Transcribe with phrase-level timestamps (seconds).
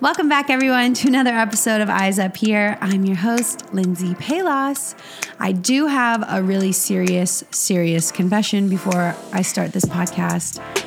[0.00, 2.76] Welcome back, everyone, to another episode of Eyes Up Here.
[2.80, 4.94] I'm your host, Lindsey Pelas.
[5.38, 10.79] I do have a really serious, serious confession before I start this podcast.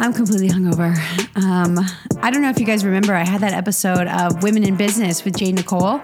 [0.00, 0.96] I'm completely hungover.
[1.36, 1.76] Um,
[2.22, 5.24] I don't know if you guys remember, I had that episode of Women in Business
[5.24, 5.98] with Jane Nicole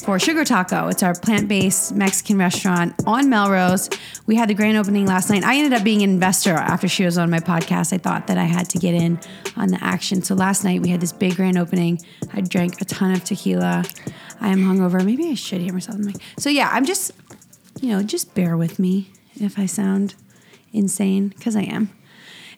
[0.00, 0.88] for Sugar Taco.
[0.88, 3.88] It's our plant based Mexican restaurant on Melrose.
[4.26, 5.44] We had the grand opening last night.
[5.44, 7.94] I ended up being an investor after she was on my podcast.
[7.94, 9.18] I thought that I had to get in
[9.56, 10.22] on the action.
[10.22, 12.00] So last night we had this big grand opening.
[12.34, 13.82] I drank a ton of tequila.
[14.42, 15.02] I am hungover.
[15.02, 15.98] Maybe I should hear myself.
[16.38, 17.12] So yeah, I'm just,
[17.80, 20.16] you know, just bear with me if I sound
[20.74, 21.97] insane because I am.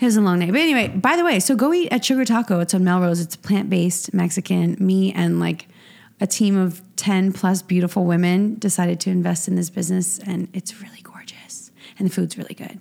[0.01, 0.51] It was a long night.
[0.51, 2.61] But anyway, by the way, so go eat at Sugar Taco.
[2.61, 3.21] It's on Melrose.
[3.21, 4.77] It's plant based Mexican.
[4.81, 5.69] Me and like
[6.21, 10.81] a team of 10 plus beautiful women decided to invest in this business, and it's
[10.83, 11.71] really gorgeous.
[11.99, 12.81] And the food's really good.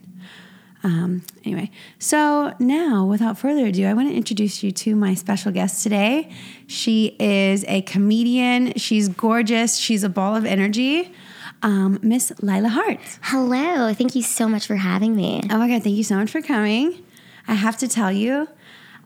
[0.82, 5.52] Um, anyway, so now without further ado, I want to introduce you to my special
[5.52, 6.32] guest today.
[6.68, 11.14] She is a comedian, she's gorgeous, she's a ball of energy.
[11.62, 13.00] Um, Miss Lila Hart.
[13.24, 15.42] Hello, thank you so much for having me.
[15.50, 17.04] Oh my God, thank you so much for coming.
[17.50, 18.48] I have to tell you,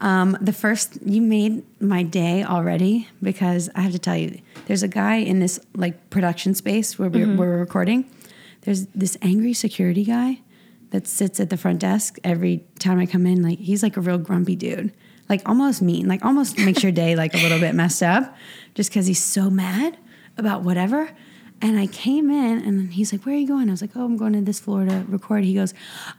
[0.02, 4.84] um, the first you made my day already because I have to tell you, there's
[4.84, 8.12] a guy in this like production space where we're, we're recording.
[8.62, 10.42] There's this angry security guy
[10.90, 13.42] that sits at the front desk every time I come in.
[13.42, 14.94] Like he's like a real grumpy dude,
[15.30, 18.36] like almost mean, like almost makes your day like a little bit messed up,
[18.76, 19.98] just because he's so mad
[20.38, 21.10] about whatever.
[21.62, 23.70] And I came in and he's like, Where are you going?
[23.70, 25.46] I was like, Oh, I'm going to this floor to record.
[25.46, 25.74] He goes,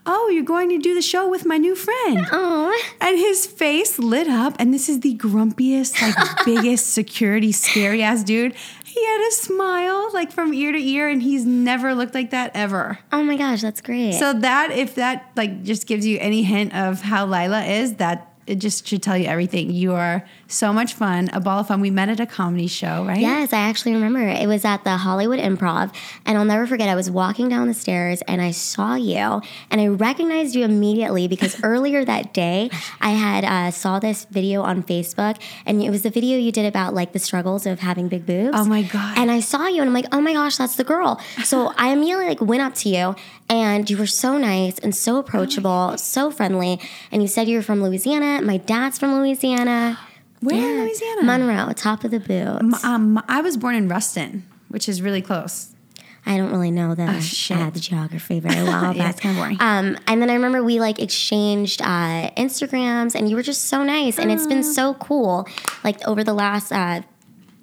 [0.05, 2.25] Oh, you're going to do the show with my new friend.
[2.31, 4.55] Oh, And his face lit up.
[4.59, 8.55] And this is the grumpiest, like biggest security, scary ass dude.
[8.83, 12.51] He had a smile like from ear to ear, and he's never looked like that
[12.55, 12.97] ever.
[13.11, 14.13] oh my gosh, that's great.
[14.13, 18.31] So that if that like just gives you any hint of how Lila is, that
[18.47, 19.69] it just should tell you everything.
[19.71, 21.81] You are so much fun, a ball of fun.
[21.81, 23.19] We met at a comedy show, right?
[23.19, 24.19] Yes, I actually remember.
[24.19, 25.93] It was at the Hollywood Improv,
[26.25, 26.87] and I'll never forget.
[26.87, 29.41] I was walking down the stairs and I saw you,
[29.71, 32.69] and I recognized you immediately because earlier that day
[33.01, 36.65] I had uh, saw this video on Facebook, and it was the video you did
[36.65, 38.57] about like the struggles of having big boobs.
[38.57, 39.17] Oh my God.
[39.17, 41.19] And I saw you, and I'm like, oh my gosh, that's the girl.
[41.43, 43.15] So I immediately like went up to you,
[43.49, 46.79] and you were so nice and so approachable, so friendly,
[47.11, 48.41] and you said you were from Louisiana.
[48.41, 49.97] My dad's from Louisiana.
[50.45, 51.23] Where in Louisiana?
[51.23, 52.83] Monroe, top of the boot.
[52.83, 55.71] Um, I was born in Ruston, which is really close.
[56.27, 57.57] I don't really know the, shit.
[57.57, 58.93] uh, the geography very well.
[58.95, 59.57] Yeah, but, it's kinda boring.
[59.59, 63.83] Um, and then I remember we like exchanged uh, Instagrams, and you were just so
[63.83, 65.47] nice, and it's been so cool.
[65.83, 67.01] Like over the last uh,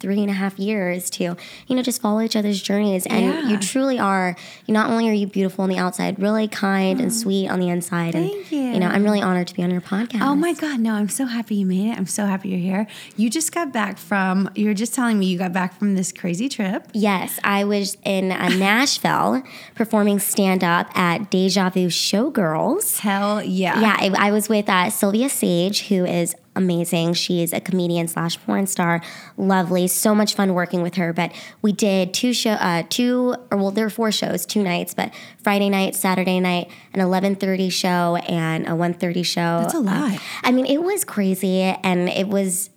[0.03, 1.37] three and a half years to
[1.67, 3.49] you know just follow each other's journeys, and Yeah.
[3.49, 4.37] you truly are.
[4.67, 7.69] You not only are you beautiful on the outside, really kind and sweet on the
[7.69, 8.13] inside.
[8.13, 8.63] Thank and, you.
[8.73, 10.21] You know, I'm really honored to be on your podcast.
[10.23, 11.97] Oh my God, no, I'm so happy you made it.
[11.97, 12.87] I'm so happy you're here.
[13.17, 16.11] You just got back from, you were just telling me you got back from this
[16.13, 16.89] crazy trip.
[16.93, 19.43] Yes, I was in uh, Nashville
[19.75, 22.99] performing stand up at Deja Vu Showgirls.
[22.99, 23.81] Hell yeah.
[23.81, 27.15] Yeah, I, I was with uh, Sylvia Sage, who is amazing.
[27.15, 29.03] She is a comedian slash porn star,
[29.37, 29.87] lovely.
[29.89, 31.13] So much fun working with her.
[31.13, 31.33] But
[31.63, 35.13] we did two show, uh, two or well, there were four shows, two nights, but
[35.43, 39.61] Friday night, Saturday night, an eleven thirty show, and a one thirty show.
[39.63, 40.13] That's a lot.
[40.13, 42.71] Uh, I mean, it was crazy, and it was.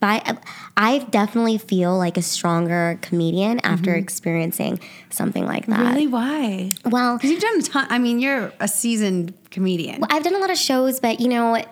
[0.00, 0.36] By,
[0.76, 5.78] I definitely feel like a stronger comedian after experiencing something like that.
[5.78, 6.08] Really?
[6.08, 6.72] Why?
[6.84, 7.86] Well, Because you've done a ton.
[7.88, 10.00] I mean, you're a seasoned comedian.
[10.00, 11.62] Well, I've done a lot of shows, but you know,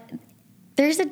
[0.77, 1.11] there's a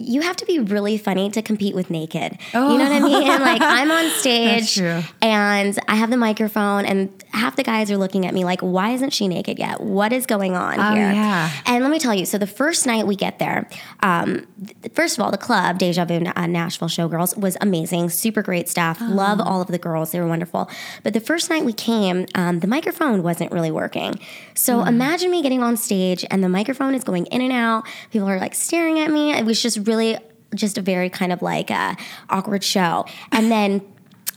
[0.00, 2.38] you have to be really funny to compete with naked.
[2.54, 3.26] You know what I mean?
[3.40, 8.24] Like I'm on stage and I have the microphone and half the guys are looking
[8.26, 9.80] at me like, why isn't she naked yet?
[9.80, 11.12] What is going on Oh, here?
[11.12, 11.50] yeah.
[11.66, 13.68] And let me tell you, so the first night we get there,
[14.00, 18.10] um, th- first of all, the club, Deja Vu uh, Nashville Showgirls, was amazing.
[18.10, 18.98] Super great staff.
[19.00, 19.04] Oh.
[19.06, 20.12] Love all of the girls.
[20.12, 20.70] They were wonderful.
[21.02, 24.18] But the first night we came, um, the microphone wasn't really working.
[24.54, 24.88] So Hmm.
[24.88, 27.84] imagine me getting on stage and the microphone is going in and out.
[28.10, 29.32] People are like staring at me.
[29.32, 30.18] It was just really
[30.54, 31.94] just a very kind of like uh,
[32.30, 33.04] awkward show.
[33.32, 33.82] And then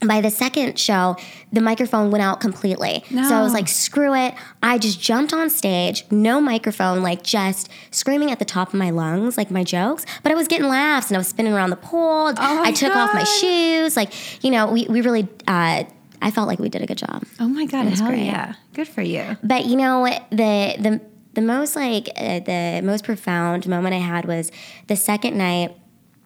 [0.04, 1.16] by the second show,
[1.52, 3.04] the microphone went out completely.
[3.08, 4.34] So I was like, screw it.
[4.60, 8.90] I just jumped on stage, no microphone, like just screaming at the top of my
[8.90, 10.04] lungs, like my jokes.
[10.24, 12.32] But I was getting laughs and I was spinning around the pole.
[12.36, 13.96] Oh I took off my shoes.
[13.96, 14.12] Like,
[14.42, 15.84] you know, we, we really, uh,
[16.20, 17.24] I felt like we did a good job.
[17.38, 18.24] Oh my God, was hell great.
[18.24, 18.54] yeah.
[18.74, 19.36] Good for you.
[19.42, 21.00] But you know the the
[21.34, 24.50] the most like uh, the most profound moment I had was
[24.86, 25.76] the second night.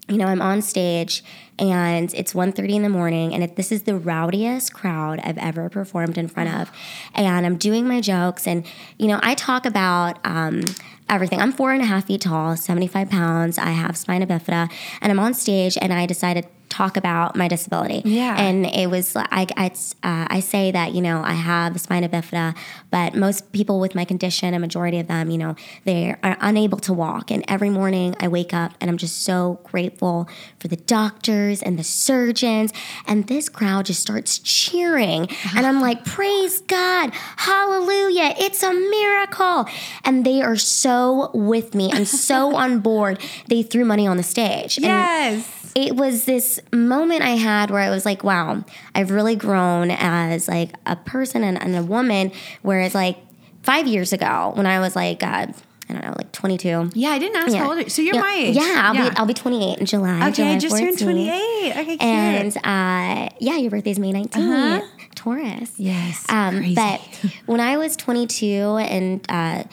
[0.08, 1.24] you know, I'm on stage
[1.58, 5.68] and it's 1.30 in the morning and it, this is the rowdiest crowd I've ever
[5.68, 6.70] performed in front of.
[7.14, 8.64] And I'm doing my jokes and,
[8.98, 10.62] you know, I talk about um,
[11.08, 11.40] everything.
[11.40, 13.58] I'm four and a half feet tall, 75 pounds.
[13.58, 14.70] I have spina bifida
[15.00, 18.02] and I'm on stage and I decided talk about my disability.
[18.04, 18.36] Yeah.
[18.38, 19.66] And it was, I, I,
[20.02, 22.54] uh, I say that, you know, I have spina bifida,
[22.90, 26.78] but most people with my condition, a majority of them, you know, they are unable
[26.80, 27.30] to walk.
[27.30, 30.28] And every morning I wake up and I'm just so grateful
[30.58, 32.72] for the doctors and the surgeons.
[33.06, 35.28] And this crowd just starts cheering.
[35.56, 39.64] And I'm like, praise God, hallelujah, it's a miracle.
[40.04, 43.18] And they are so with me and so on board.
[43.48, 44.76] They threw money on the stage.
[44.76, 45.55] And Yes.
[45.76, 48.64] It was this moment I had where I was like, wow,
[48.94, 52.32] I've really grown as like a person and, and a woman.
[52.62, 53.18] Whereas like
[53.62, 55.46] five years ago, when I was like, uh,
[55.88, 56.92] I don't know, like 22.
[56.94, 57.58] yeah, I didn't ask Yeah.
[57.58, 57.88] how old are.
[57.90, 58.56] So you're Yeah, my age.
[58.56, 60.16] Yeah, I'll be I'll be 28 in July.
[60.28, 61.02] okay, July I just turned 14th.
[61.02, 61.70] 28.
[61.72, 62.02] Okay, cute.
[62.02, 64.36] And uh, yeah, your birthday's May 19th.
[64.36, 64.80] Uh-huh.
[65.14, 65.72] Taurus.
[65.76, 66.24] yes.
[66.30, 67.00] Um, but
[67.46, 68.46] when I was 22
[68.78, 69.64] and uh,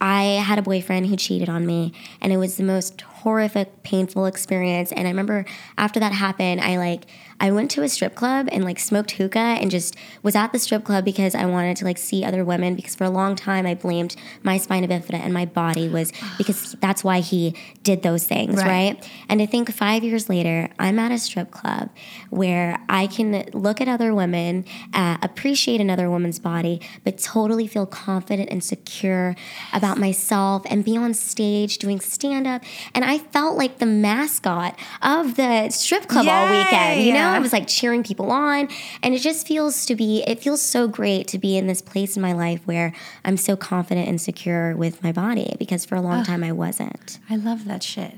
[0.00, 4.26] I had a boyfriend who cheated on me, and it was the most horrific, painful
[4.26, 4.92] experience.
[4.92, 5.44] And I remember
[5.78, 7.06] after that happened, I like
[7.40, 10.58] I went to a strip club and like smoked hookah and just was at the
[10.58, 13.66] strip club because I wanted to like see other women because for a long time
[13.66, 18.24] I blamed my spina bifida and my body was because that's why he did those
[18.26, 18.66] things, Right.
[18.66, 19.10] right?
[19.28, 21.88] And I think five years later, I'm at a strip club
[22.28, 27.86] where I can look at other women, uh, appreciate another woman's body, but totally feel
[27.86, 29.34] confident and secure
[29.72, 32.62] about myself and be on stage doing stand up.
[32.94, 37.02] And I felt like the mascot of the strip club all weekend.
[37.02, 37.36] You know, Yay.
[37.36, 38.68] I was like cheering people on.
[39.02, 42.16] And it just feels to be, it feels so great to be in this place
[42.16, 42.92] in my life where
[43.24, 47.18] I'm so confident and secure with my body because for a long time I wasn't.
[47.28, 48.14] I love that shit.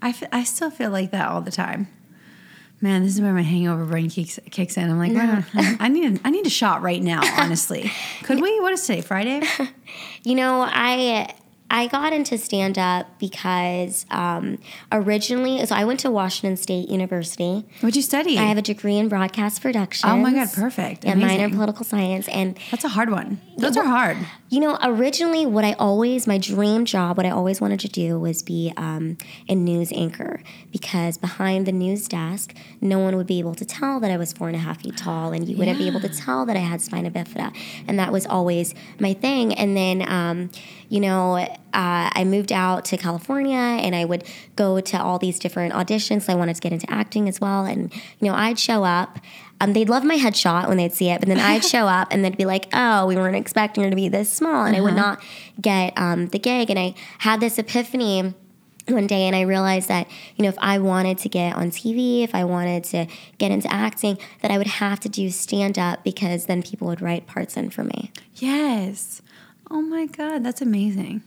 [0.00, 1.88] I, f- I still feel like that all the time.
[2.80, 4.90] Man, this is where my hangover brain kicks, kicks in.
[4.90, 7.20] I'm like, "Ah, I need I need a shot right now.
[7.40, 7.88] Honestly,
[8.24, 8.58] could we?
[8.58, 9.02] What is today?
[9.02, 9.40] Friday?
[10.24, 11.32] You know, I
[11.72, 14.58] I got into stand up because um,
[14.92, 17.64] originally, so I went to Washington State University.
[17.80, 18.38] What'd you study?
[18.38, 20.08] I have a degree in broadcast production.
[20.08, 21.06] Oh my God, perfect.
[21.06, 22.28] And minor in political science.
[22.28, 23.40] And That's a hard one.
[23.56, 24.18] Those are hard.
[24.50, 28.20] you know, originally, what I always, my dream job, what I always wanted to do
[28.20, 29.16] was be um,
[29.48, 33.98] a news anchor because behind the news desk, no one would be able to tell
[34.00, 36.08] that I was four and a half feet tall, and you wouldn't be able to
[36.10, 37.54] tell that I had spina bifida.
[37.88, 39.54] And that was always my thing.
[39.54, 40.50] And then, um,
[40.90, 44.24] you know, uh, I moved out to California and I would
[44.56, 46.28] go to all these different auditions.
[46.28, 47.64] I wanted to get into acting as well.
[47.64, 49.18] And, you know, I'd show up.
[49.62, 52.24] Um, they'd love my headshot when they'd see it, but then I'd show up and
[52.24, 54.96] they'd be like, "Oh, we weren't expecting her to be this small," and I would
[54.96, 55.22] not
[55.60, 56.68] get um, the gig.
[56.68, 58.34] And I had this epiphany
[58.88, 62.24] one day, and I realized that you know if I wanted to get on TV,
[62.24, 63.06] if I wanted to
[63.38, 67.00] get into acting, that I would have to do stand up because then people would
[67.00, 68.10] write parts in for me.
[68.34, 69.22] Yes.
[69.70, 71.22] Oh my God, that's amazing.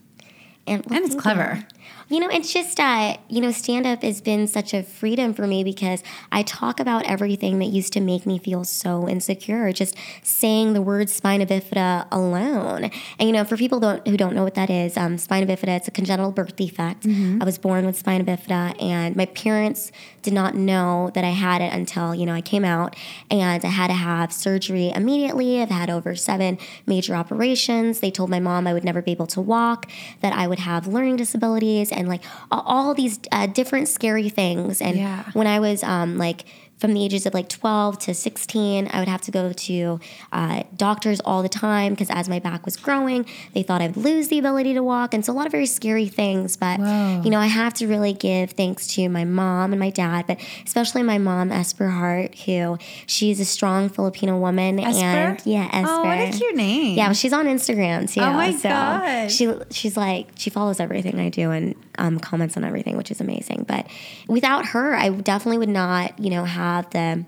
[0.67, 1.63] And, And it's clever.
[2.07, 5.47] You know, it's just, uh, you know, stand up has been such a freedom for
[5.47, 9.95] me because I talk about everything that used to make me feel so insecure, just
[10.21, 12.91] saying the word spina bifida alone.
[13.19, 15.77] And, you know, for people don't, who don't know what that is, um, spina bifida,
[15.77, 17.05] it's a congenital birth defect.
[17.41, 19.91] I was born with spina bifida, and my parents
[20.21, 22.95] did not know that I had it until, you know, I came out
[23.31, 25.61] and I had to have surgery immediately.
[25.61, 27.99] I've had over seven major operations.
[27.99, 29.89] They told my mom I would never be able to walk,
[30.21, 34.81] that I would have learning disabilities, and like all these uh, different scary things.
[34.81, 35.23] And Yeah.
[35.33, 36.45] when I was um, like
[36.77, 39.99] from the ages of like 12 to 16, I would have to go to
[40.31, 43.97] uh, doctors all the time because as my back was growing, they thought I would
[43.97, 45.13] lose the ability to walk.
[45.13, 46.57] And so a lot of very scary things.
[46.57, 47.21] But, Whoa.
[47.23, 50.39] you know, I have to really give thanks to my mom and my dad, but
[50.65, 54.79] especially my mom, Esper Hart, who she's a strong Filipino woman.
[54.79, 55.01] Esper?
[55.01, 55.89] And yeah, Esper.
[55.89, 56.97] Oh, what a cute name.
[56.97, 58.19] Yeah, well, she's on Instagram too.
[58.19, 59.33] Oh my so gosh.
[59.33, 63.21] She she's like she follows everything I do and um, comments on everything, which is
[63.21, 63.65] amazing.
[63.67, 63.87] But
[64.27, 67.25] without her, I definitely would not, you know, have the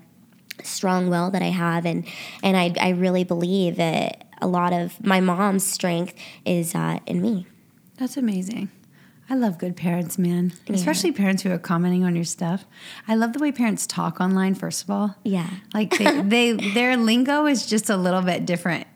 [0.62, 2.06] strong will that I have, and
[2.42, 6.14] and I I really believe that a lot of my mom's strength
[6.44, 7.46] is uh, in me.
[7.98, 8.70] That's amazing.
[9.30, 10.54] I love good parents, man.
[10.68, 12.64] Especially parents who are commenting on your stuff.
[13.06, 15.16] I love the way parents talk online, first of all.
[15.22, 15.50] Yeah.
[15.74, 18.86] Like they, they their lingo is just a little bit different.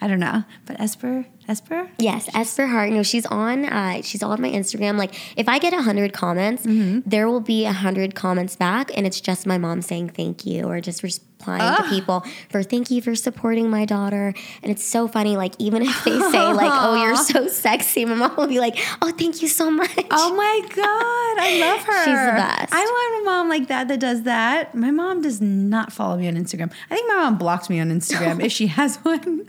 [0.00, 0.44] I don't know.
[0.66, 1.88] But Esper, Esper?
[1.98, 2.90] Yes, Esper Hart.
[2.90, 3.64] No, she's on.
[3.64, 4.96] Uh, she's on my Instagram.
[4.96, 7.00] Like, if I get a hundred comments, Mm-hmm.
[7.08, 10.64] there will be a hundred comments back, and it's just my mom saying thank you
[10.64, 11.02] or just
[11.42, 11.82] replying Ah.
[11.82, 14.32] to people for thank you for supporting my daughter.
[14.62, 15.36] And it's so funny.
[15.36, 18.78] Like, even if they say like, "Oh, you're so sexy," my mom will be like,
[19.00, 22.04] "Oh, thank you so much." Oh my god, I love her.
[22.04, 22.72] She's the best.
[22.72, 24.74] I want a mom like that that does that.
[24.74, 26.70] My mom does not follow me on Instagram.
[26.90, 29.46] I think my mom blocked me on Instagram if she has one.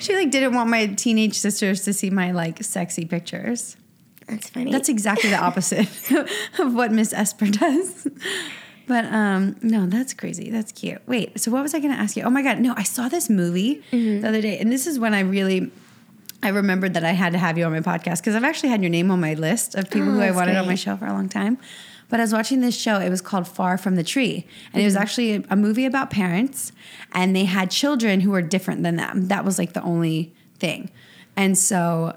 [0.00, 3.76] She like didn't want my teenage sisters to see my like sexy pictures.
[4.26, 4.72] That's funny.
[4.72, 5.88] That's exactly the opposite
[6.58, 8.08] of what Miss Esper does.
[8.86, 10.50] But um, no, that's crazy.
[10.50, 11.00] That's cute.
[11.06, 12.22] Wait, so what was I going to ask you?
[12.22, 14.20] Oh my god, no, I saw this movie Mm-hmm.
[14.22, 15.70] the other day, and this is when I really.
[16.42, 18.82] I remembered that I had to have you on my podcast because I've actually had
[18.82, 21.06] your name on my list of people Oh, who I wanted on my show for
[21.06, 21.56] a long time.
[22.10, 23.00] But I was watching this show.
[23.00, 26.10] It was called Far from the Tree, and it was actually a, a movie about
[26.10, 26.70] parents,
[27.12, 29.28] and they had children who were different than them.
[29.28, 30.90] That was like the only thing.
[31.34, 32.14] And so,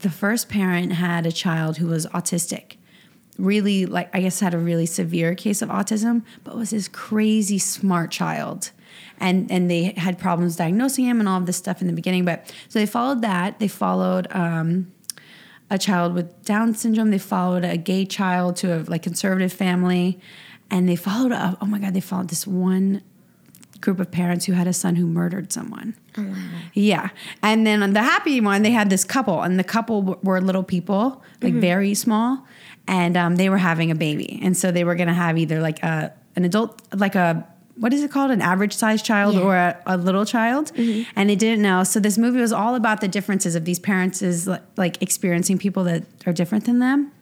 [0.00, 2.77] the first parent had a child who was autistic,
[3.38, 7.58] really like I guess had a really severe case of autism, but was this crazy
[7.58, 8.70] smart child.
[9.20, 12.24] And and they had problems diagnosing him and all of this stuff in the beginning.
[12.24, 13.58] But so they followed that.
[13.58, 14.92] They followed um,
[15.70, 17.10] a child with Down syndrome.
[17.10, 20.18] They followed a gay child to a like conservative family,
[20.70, 23.02] and they followed a, oh my god, they followed this one
[23.80, 25.94] group of parents who had a son who murdered someone.
[26.16, 26.34] Oh, wow.
[26.74, 27.08] Yeah,
[27.42, 30.40] and then on the happy one, they had this couple, and the couple w- were
[30.40, 32.46] little people, like very small,
[32.88, 35.60] and um, they were having a baby, and so they were going to have either
[35.60, 39.40] like a an adult, like a what is it called, an average sized child Yeah.
[39.42, 41.84] or a, a little child, and they didn't know.
[41.84, 45.58] So this movie was all about the differences of these parents is like, like experiencing
[45.58, 47.12] people that are different than them.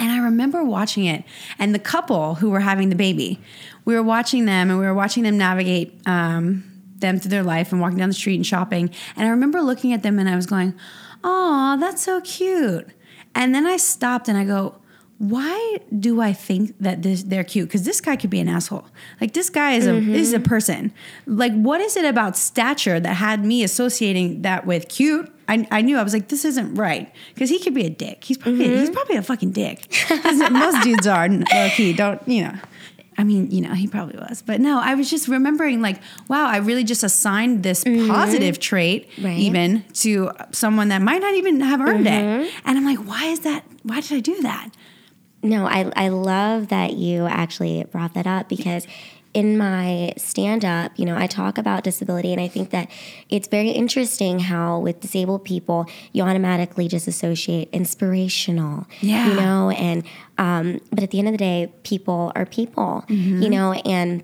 [0.00, 1.22] And I remember watching it,
[1.60, 3.38] and the couple who were having the baby,
[3.84, 6.64] we were watching them, and we were watching them navigate um,
[6.98, 8.90] them through their life and walking down the street and shopping.
[9.16, 10.74] And I remember looking at them, and I was going,
[11.22, 12.88] "Oh, that's so cute."
[13.36, 14.74] And then I stopped, and I go,
[15.18, 17.68] "Why do I think that this they're cute?
[17.68, 18.86] Because this guy could be an asshole.
[19.20, 20.44] Like this guy is a is a mm-hmm.
[20.44, 20.92] person.
[21.26, 25.82] Like what is it about stature that had me associating that with cute?" I, I
[25.82, 28.24] knew I was like, this isn't right because he could be a dick.
[28.24, 28.94] He's probably he's mm-hmm.
[28.94, 29.94] probably a fucking dick.
[30.50, 31.92] Most dudes are low key.
[31.92, 32.54] Don't you know?
[33.16, 34.80] I mean, you know, he probably was, but no.
[34.80, 38.10] I was just remembering, like, wow, I really just assigned this mm-hmm.
[38.10, 39.38] positive trait Right.
[39.38, 43.40] even to someone that might not even have earned it, and I'm like, why is
[43.40, 43.64] that?
[43.82, 44.70] Why did I do that?
[45.44, 48.86] No, I, I love that you actually brought that up because
[49.34, 52.88] in my stand up, you know, I talk about disability and I think that
[53.28, 59.28] it's very interesting how with disabled people, you automatically just associate inspirational, Yeah.
[59.28, 60.04] you know, and,
[60.38, 64.22] um, but at the end of the day, people are people, you know, and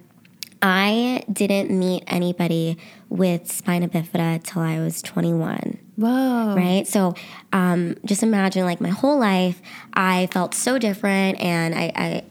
[0.62, 2.77] I didn't meet anybody
[3.09, 6.87] with spina bifida till I was 21 Whoa, right?
[6.87, 7.14] So
[7.52, 9.61] um, just imagine like my whole life,
[9.92, 12.25] I felt so different, and I, I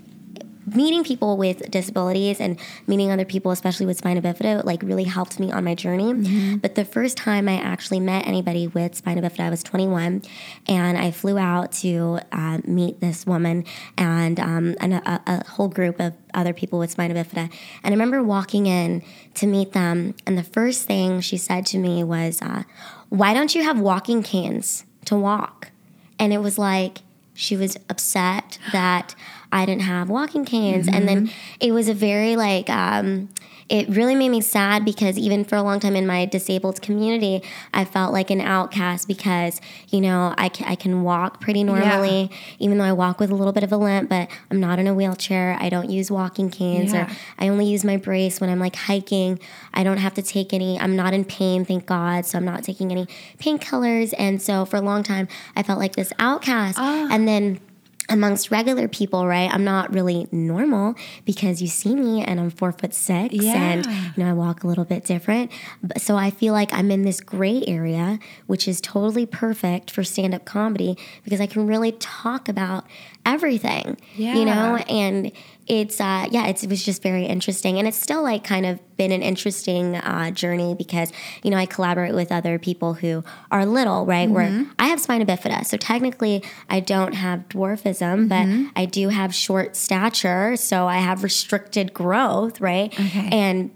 [0.76, 5.40] meeting people with disabilities and meeting other people, especially with spina bifida, like really helped
[5.40, 6.14] me on my journey.
[6.58, 10.24] But the first time I actually met anybody with spina bifida, I was 21,
[10.68, 13.66] and I flew out to uh, meet this woman
[13.98, 17.52] and, um, and a, a whole group of other people with spina bifida.
[17.84, 19.04] And I remember walking in
[19.36, 22.64] to meet them, and the first thing she said to me was, uh,
[23.10, 25.72] "Why don't you have walking canes to walk?"
[26.18, 27.00] And it was like
[27.40, 29.16] she was upset that
[29.52, 30.90] I didn't have walking canes.
[30.90, 33.30] And then it was a very like, um,
[33.70, 37.44] it really made me sad because even for a long time in my disabled community,
[37.74, 42.32] I felt like an outcast because, you know, I can, I can walk pretty normally,
[42.58, 44.88] even though I walk with a little bit of a limp, but I'm not in
[44.88, 45.56] a wheelchair.
[45.60, 47.12] I don't use walking canes Yeah.
[47.12, 49.40] or I only use my brace when I'm like hiking.
[49.74, 52.26] I don't have to take any, I'm not in pain, thank God.
[52.26, 53.06] So I'm not taking any
[53.38, 54.14] painkillers.
[54.18, 56.78] And so for a long time, I felt like this outcast.
[56.80, 57.08] Ah.
[57.12, 57.60] And then
[58.10, 59.50] amongst regular people, right?
[59.54, 63.54] I'm not really normal because you see me and I'm four foot six Yeah.
[63.56, 63.86] and
[64.18, 65.52] you know I walk a little bit different.
[65.98, 70.34] So I feel like I'm in this gray area, which is totally perfect for stand
[70.34, 72.86] up comedy because I can really talk about
[73.34, 73.98] everything,
[74.36, 75.32] you know, and
[75.68, 77.78] it's uh yeah it's, it was just very interesting.
[77.78, 81.12] And it's still like kind of been an interesting uh, journey because
[81.44, 84.30] you know i collaborate with other people who are little right?
[84.30, 85.64] Where i have spina bifida.
[85.66, 88.46] So technically i don't have dwarfism but
[88.76, 90.56] i do have short stature.
[90.56, 92.92] So i have restricted growth right?
[92.94, 93.30] Okay.
[93.32, 93.72] and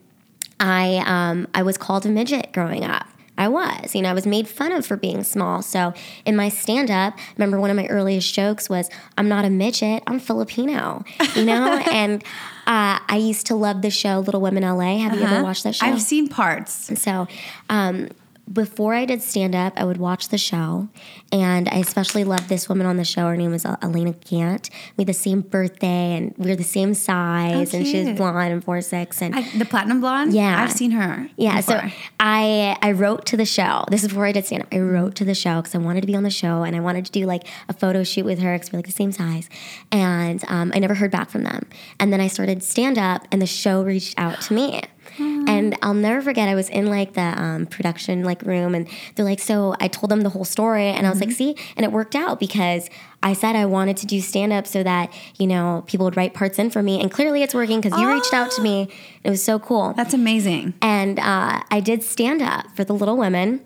[0.60, 3.06] I um, I was called a midget growing up.
[3.38, 5.62] I was, you know, I was made fun of for being small.
[5.62, 5.94] So
[6.26, 10.04] in my stand up, remember one of my earliest jokes was, I'm not a midget,
[10.06, 11.04] I'm Filipino,
[11.36, 11.82] you know?
[11.92, 12.24] and
[12.68, 15.00] uh, I used to love the show Little Women LA.
[15.00, 15.86] Have you ever watched that show?
[15.86, 17.02] I've seen parts.
[17.02, 17.28] So,
[17.70, 18.10] um,
[18.52, 20.90] before I did stand up, I would watch the show,
[21.32, 23.22] and I especially loved this woman on the show.
[23.28, 24.70] Her name was Elena Gant.
[24.98, 28.18] We had the same birthday, and we were the same size, Oh, and she was
[28.18, 30.34] blonde and four six, and I, the platinum blonde.
[30.34, 30.62] Yeah.
[30.62, 31.30] I've seen her.
[31.38, 31.82] yeah, before.
[31.90, 33.86] so I I wrote to the show.
[33.90, 34.70] This is before I did stand up.
[34.74, 36.80] I wrote to the show because I wanted to be on the show and I
[36.82, 39.50] wanted to do like a photo shoot with her because we're like the same size.
[39.92, 41.68] And um, I never heard back from them.
[42.00, 44.82] And then I started stand up, and the show reached out to me.
[45.20, 46.48] And I'll never forget.
[46.50, 50.10] I was in like the um, production like room, and they're like, "So I told
[50.10, 52.90] them the whole story," and I was like, "See," and it worked out because
[53.22, 56.34] I said I wanted to do stand up so that you know people would write
[56.34, 58.90] parts in for me, and clearly it's working because you reached out to me.
[59.24, 59.94] It was so cool.
[59.94, 60.74] That's amazing.
[60.82, 63.62] And uh, I did stand up for the Little Women.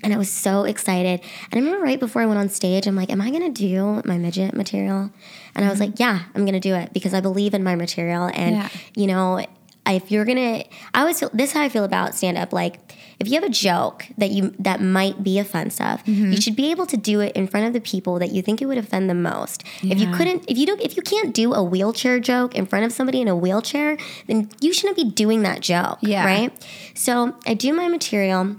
[0.00, 1.20] And I was so excited.
[1.50, 3.66] And I remember right before I went on stage, I'm like, am I going to
[3.68, 5.10] do my midget material?
[5.56, 7.74] And I was like, yeah, I'm going to do it because I believe in my
[7.74, 8.30] material.
[8.32, 8.68] And, Yeah.
[8.94, 9.44] you know,
[9.94, 10.64] if you're to,
[10.94, 12.52] I always feel, this is how I feel about stand up.
[12.52, 12.78] Like,
[13.18, 16.86] if you have a joke that you that might be offensive, you should be able
[16.86, 19.14] to do it in front of the people that you think it would offend the
[19.14, 19.64] most.
[19.82, 22.84] If you couldn't, if you don't, if you can't do a wheelchair joke in front
[22.84, 26.24] of somebody in a wheelchair, then you shouldn't be doing that joke, Yeah.
[26.24, 26.68] right?
[26.94, 28.56] So I do my material.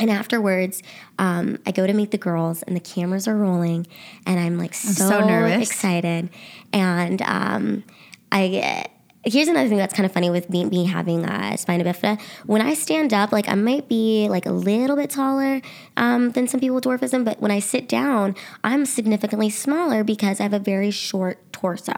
[0.00, 0.82] And afterwards,
[1.20, 3.86] um, I go to meet the girls, and the cameras are rolling,
[4.26, 5.70] and I'm like so, so nervous.
[5.70, 6.30] excited.
[6.72, 7.84] And um,
[8.32, 8.86] I
[9.24, 12.20] here's another thing that's kind of funny with me, me having uh, spina bifida.
[12.46, 15.60] When I stand up, like I might be like a little bit taller
[15.96, 20.40] um, than some people with dwarfism, but when I sit down, I'm significantly smaller because
[20.40, 21.92] I have a very short torso.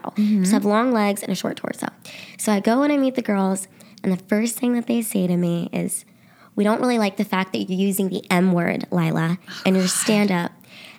[0.45, 1.87] So I have long legs and a short torso.
[2.37, 3.67] So I go and I meet the girls,
[4.03, 6.05] and the first thing that they say to me is
[6.55, 9.87] we don't really like the fact that you're using the M word, Lila, in your
[10.03, 10.51] stand up.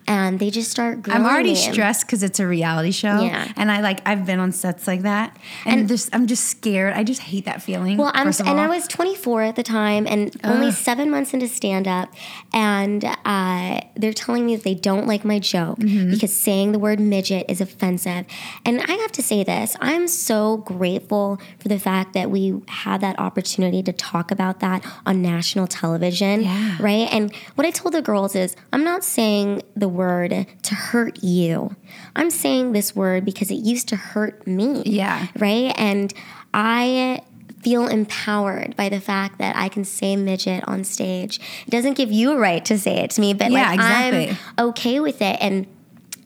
[0.09, 3.21] And they just start grilling I'm already stressed because it's a reality show.
[3.21, 3.53] Yeah.
[3.57, 5.37] And I like I've been on sets like that,
[5.67, 6.95] and, just I'm just scared.
[6.95, 7.99] I just hate that feeling.
[7.99, 8.59] Well, I'm, and all.
[8.59, 12.09] I was 24 at the time, and only seven months into stand up,
[12.55, 16.11] and uh, they're telling me that they don't like my joke Mm-hmm.
[16.11, 18.25] because saying the word midget is offensive.
[18.65, 23.01] And I have to say this: I'm so grateful for the fact that we had
[23.03, 26.77] that opportunity to talk about that on national television, Yeah.
[26.81, 27.09] right?
[27.13, 31.77] And what I told the girls is, I'm not saying the word to hurt you.
[32.17, 35.27] I'm saying this word because it used to hurt me Yeah.
[35.39, 35.75] right?
[35.77, 36.15] And
[36.55, 37.21] I
[37.63, 41.41] feel empowered by the fact that I can say midget on stage.
[41.67, 44.37] It doesn't give you a right to say it to me, but Yeah, like exactly.
[44.57, 45.37] I'm okay with it.
[45.41, 45.67] And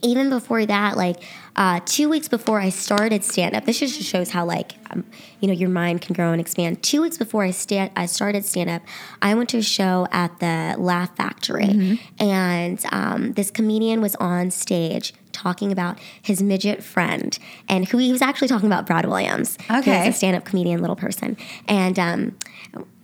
[0.03, 1.17] even before that, like
[1.57, 5.05] uh, two weeks before I started stand up, this just shows how like um,
[5.41, 6.83] you know your mind can grow and expand.
[6.83, 8.83] Two weeks before I stand, I started stand up.
[9.21, 12.23] I went to a show at the Laugh Factory, Mm-hmm.
[12.25, 17.39] and um, this comedian was on stage talking about his midget friend,
[17.69, 20.09] and who he was actually talking about Brad Williams, Okay.
[20.09, 21.37] a stand up comedian, little person,
[21.69, 21.99] and.
[21.99, 22.37] Um,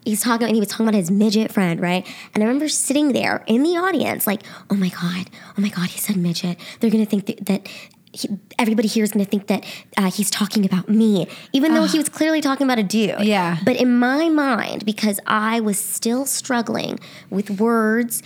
[0.05, 2.07] He's talking, and he was talking about his midget friend, right?
[2.33, 5.91] And I remember sitting there in the audience, like, "Oh my god, oh my god,
[5.91, 6.57] he said midget.
[6.81, 7.69] They're gonna think that, that
[8.13, 9.65] he, everybody here is gonna think that
[9.97, 13.59] uh, he's talking about me, even though he was clearly talking about a dude." Yeah.
[13.65, 16.99] But in my mind, because I was still struggling
[17.31, 18.23] with words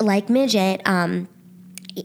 [0.00, 1.28] like midget, um,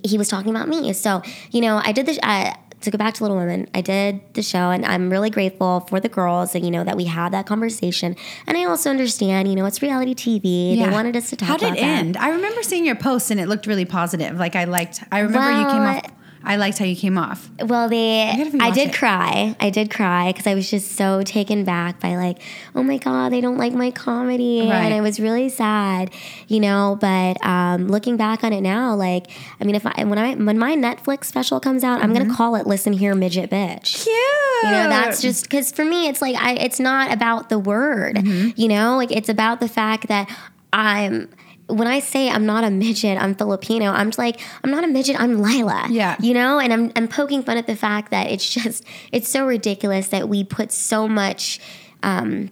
[0.03, 0.93] he was talking about me.
[0.93, 2.19] So, you know, I did this.
[2.21, 5.79] Uh, to go back to Little Women, I did the show, and I'm really grateful
[5.89, 8.15] for the girls, and you know that we had that conversation.
[8.45, 10.77] And I also understand, you know, it's reality TV.
[10.77, 11.81] They wanted us to talk How did it that.
[11.81, 12.17] end?
[12.17, 14.37] I remember seeing your post and it looked really positive.
[14.37, 15.03] Like I liked.
[15.11, 16.11] I remember you came Well, off.
[16.47, 17.49] I liked how you came off.
[17.61, 18.23] Well, they,
[18.59, 18.93] I did it.
[18.95, 19.55] cry.
[19.59, 22.39] I did cry because I was just so taken back by like,
[22.73, 24.73] oh my god, they don't like my comedy, Right.
[24.85, 26.09] and I was really sad,
[26.47, 26.97] you know.
[27.01, 29.29] But um, looking back on it now, like,
[29.59, 32.23] I mean, if I when I when my Netflix special comes out, I'm Mm-hmm.
[32.29, 34.15] gonna call it "Listen Here, Midget Bitch." Cute.
[34.63, 38.15] You know, that's just because for me, it's like I, it's not about the word.
[38.15, 38.51] Mm-hmm.
[38.59, 40.29] You know, like it's about the fact that
[40.71, 41.29] I'm.
[41.67, 43.91] When I say I'm not a midget, I'm Filipino.
[43.91, 45.19] I'm just like I'm not a midget.
[45.19, 45.87] I'm Lila.
[45.89, 46.15] Yeah.
[46.19, 49.45] You know, and I'm I'm poking fun at the fact that it's just it's so
[49.45, 51.59] ridiculous that we put so much.
[52.03, 52.51] Um,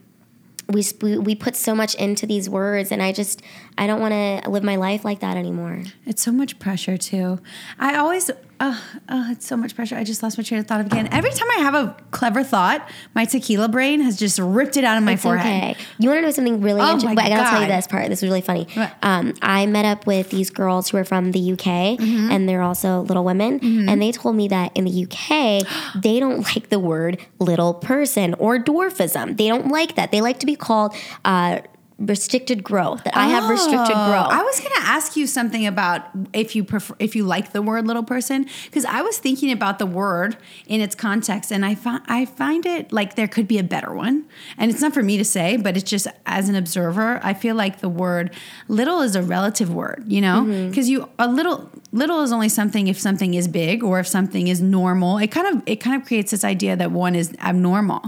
[0.67, 3.43] we, we put so much into these words, and I just
[3.77, 5.83] I don't want to live my life like that anymore.
[6.05, 7.39] It's so much pressure too.
[7.79, 9.97] I always, Oh, uh, it's so much pressure.
[9.97, 11.09] I just lost my train of thought again.
[11.11, 14.97] Every time I have a clever thought, my tequila brain has just ripped it out
[14.97, 15.75] of my It's forehead.
[15.75, 15.83] okay.
[15.99, 17.19] You want to know something really Oh interesting?
[17.19, 18.07] I gotta tell you this part.
[18.07, 18.65] This is really funny.
[19.03, 21.59] Um, I met up with these girls who are from the UK,
[21.99, 22.31] Mm-hmm.
[22.31, 23.59] and they're also Little Women,
[23.89, 25.67] and they told me that in the UK
[26.01, 29.35] they don't like the word little person or dwarfism.
[29.35, 30.11] They don't like that.
[30.13, 30.95] They like to be called.
[31.25, 31.59] Uh,
[31.97, 33.03] restricted growth.
[33.05, 34.27] That I have restricted Oh, growth.
[34.29, 36.01] I was going to ask you something about
[36.33, 39.79] if you prefer, if you like the word little person, because I was thinking about
[39.79, 40.35] the word
[40.67, 43.93] in its context, and I find I find it like there could be a better
[43.93, 44.25] one,
[44.57, 47.55] and it's not for me to say, but it's just as an observer, I feel
[47.55, 48.33] like the word
[48.67, 50.69] little is a relative word, you know, Mm-hmm.
[50.69, 54.49] because you a little little is only something if something is big or if something
[54.49, 55.17] is normal.
[55.17, 58.01] It kind of it kind of creates this idea that one is abnormal,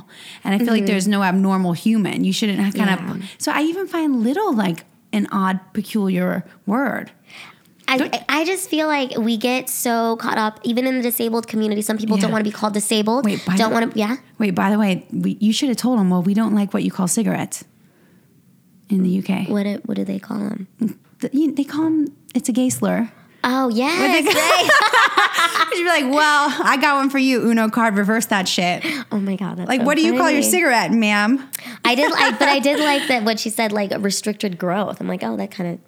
[0.44, 2.26] and I feel like there's no abnormal human.
[2.26, 3.20] You shouldn't have kind Mm-hmm.
[3.20, 3.24] Yeah.
[3.26, 3.36] of.
[3.38, 7.12] So I even find little like an odd, peculiar word.
[7.90, 11.82] I, I just feel like we get so caught up, even in the disabled community.
[11.82, 12.24] Some people Yeah.
[12.24, 13.24] don't want to be called disabled.
[13.24, 13.98] Wait, by don't want to.
[13.98, 14.18] Yeah.
[14.40, 16.10] Wait, by the way, we, you should have told them.
[16.10, 17.64] Well, we don't like what you call cigarettes
[18.90, 19.48] in the UK.
[19.50, 20.68] What do, what do they call them?
[21.22, 22.16] They call them.
[22.36, 23.10] It's a gay slur.
[23.50, 24.26] Oh yes.
[24.26, 25.70] they- right.
[25.78, 27.96] You'd be like, well, I got one for you, Uno card.
[27.96, 28.84] Reverse that shit.
[29.12, 29.58] oh my god.
[29.58, 31.50] That's Like, so what do you call your cigarette, ma'am?
[31.86, 35.00] I did like, but I did like that what she said, like restricted growth.
[35.00, 35.80] I'm like, oh, that kind of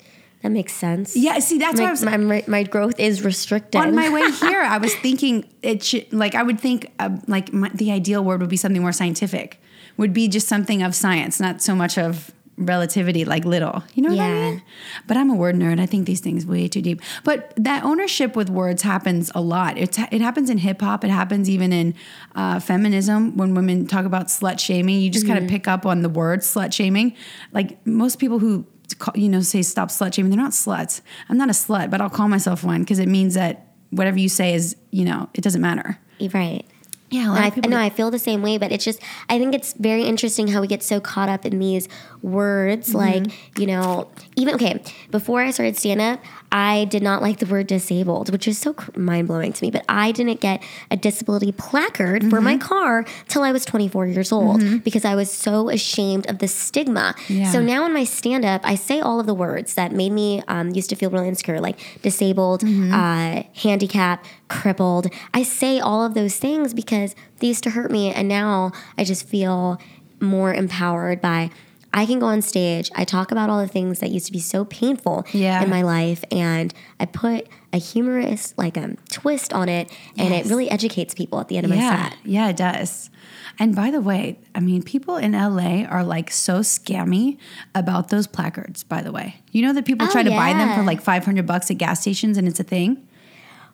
[0.41, 1.17] that makes sense.
[1.17, 3.81] Yeah, see, that's what I my, was my, my, my growth is restricted.
[3.81, 4.61] on my way here.
[4.61, 8.39] I was thinking it should like I would think uh, like my, the ideal word
[8.39, 9.61] would be something more scientific.
[9.97, 13.83] Would be just something of science, not so much of relativity like little.
[13.95, 14.51] You know what I Yeah.
[14.51, 14.61] mean?
[15.07, 15.79] But I'm a word nerd.
[15.79, 17.01] I think these things way too deep.
[17.23, 19.77] But that ownership with words happens a lot.
[19.77, 21.03] It it happens in hip hop.
[21.03, 21.95] It happens even in
[22.35, 24.99] uh, feminism when women talk about slut shaming.
[25.01, 27.13] You just kind of pick up on the word slut shaming.
[27.53, 28.65] Like most people who
[28.97, 31.01] call, you know say stop slut shaming, they're not sluts.
[31.29, 34.29] I'm not a slut, but I'll call myself one because it means that whatever you
[34.29, 35.97] say is you know it doesn't matter.
[36.33, 36.63] right.
[37.11, 37.71] Yeah, I, people.
[37.71, 40.61] no, I feel the same way, but it's just, I think it's very interesting how
[40.61, 41.87] we get so caught up in these
[42.21, 42.89] words.
[42.89, 42.97] Mm-hmm.
[42.97, 47.45] Like, you know, even, okay, before I started stand up, I did not like the
[47.45, 51.51] word disabled, which is so mind blowing to me, but I didn't get a disability
[51.51, 52.43] placard for Mm-hmm.
[52.43, 56.47] my car till I was 24 years old because I was so ashamed of the
[56.47, 57.13] stigma.
[57.27, 57.51] Yeah.
[57.51, 60.41] So now in my stand up, I say all of the words that made me
[60.47, 62.93] um, used to feel really insecure, like disabled, Mm-hmm.
[62.93, 65.07] uh, handicap, crippled.
[65.33, 69.03] I say all of those things because they used to hurt me, and now I
[69.03, 69.79] just feel
[70.19, 71.51] more empowered by.
[71.93, 72.91] I can go on stage.
[72.95, 75.63] I talk about all the things that used to be so painful Yeah.
[75.63, 80.45] in my life, and I put a humorous like a twist on it, and it
[80.45, 82.15] really educates people at the end of my set.
[82.23, 83.09] yeah, it does.
[83.57, 87.37] And by the way, I mean, people in LA are like so scammy
[87.75, 88.83] about those placards.
[88.83, 91.25] By the way, you know that people Oh, try to buy them for like five
[91.25, 93.05] hundred bucks at gas stations, and it's a thing.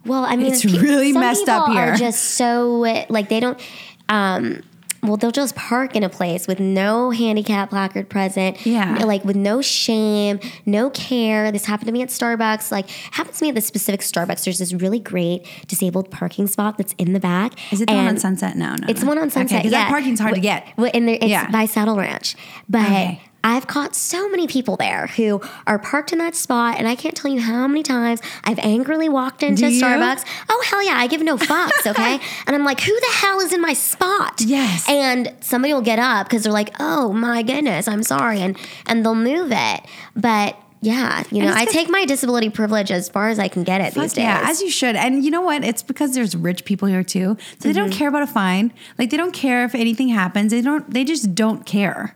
[0.05, 1.93] Well, I mean, It's pe- really messed up here.
[1.93, 2.77] Are just so
[3.09, 3.59] like they don't.
[4.07, 4.61] Um,
[5.07, 8.65] well, they'll just park in a place with no handicap placard present.
[8.65, 9.03] Yeah.
[9.03, 11.51] Like with no shame, no care.
[11.51, 12.71] This happened to me at Starbucks.
[12.71, 14.43] Like happens to me at the specific Starbucks.
[14.43, 17.53] There's this really great disabled parking spot that's in the back.
[17.73, 18.55] Is it the one on Sunset?
[18.57, 19.05] No, no, It's no.
[19.05, 19.59] the one on Sunset.
[19.59, 19.83] because yeah.
[19.85, 20.67] that parking's hard to get.
[20.77, 21.49] Well, and there, it's Yeah.
[21.51, 22.35] by Saddle Ranch.
[22.69, 23.21] But Okay.
[23.45, 27.15] I've caught so many people there who are parked in that spot, and I can't
[27.15, 29.81] tell you how many times I've angrily walked into Do you?
[29.83, 30.25] Starbucks.
[30.49, 32.19] Oh hell yeah, I give no fucks, okay?
[32.47, 34.41] and I'm like, who the hell is in my spot?
[34.41, 34.85] Yes.
[34.89, 39.05] And somebody will get up because they're like, oh my goodness, I'm sorry, and and
[39.05, 39.81] they'll move it.
[40.15, 43.79] But yeah, you know, I take my disability privilege as far as I can get
[43.81, 44.23] it these days.
[44.23, 44.95] yeah, as you should.
[44.95, 45.63] And you know what?
[45.63, 47.97] It's because there's rich people here too, so they don't Mm-hmm.
[47.99, 48.73] care about a fine.
[48.97, 50.51] Like they don't care if anything happens.
[50.51, 50.91] They don't.
[50.91, 52.15] They just don't care,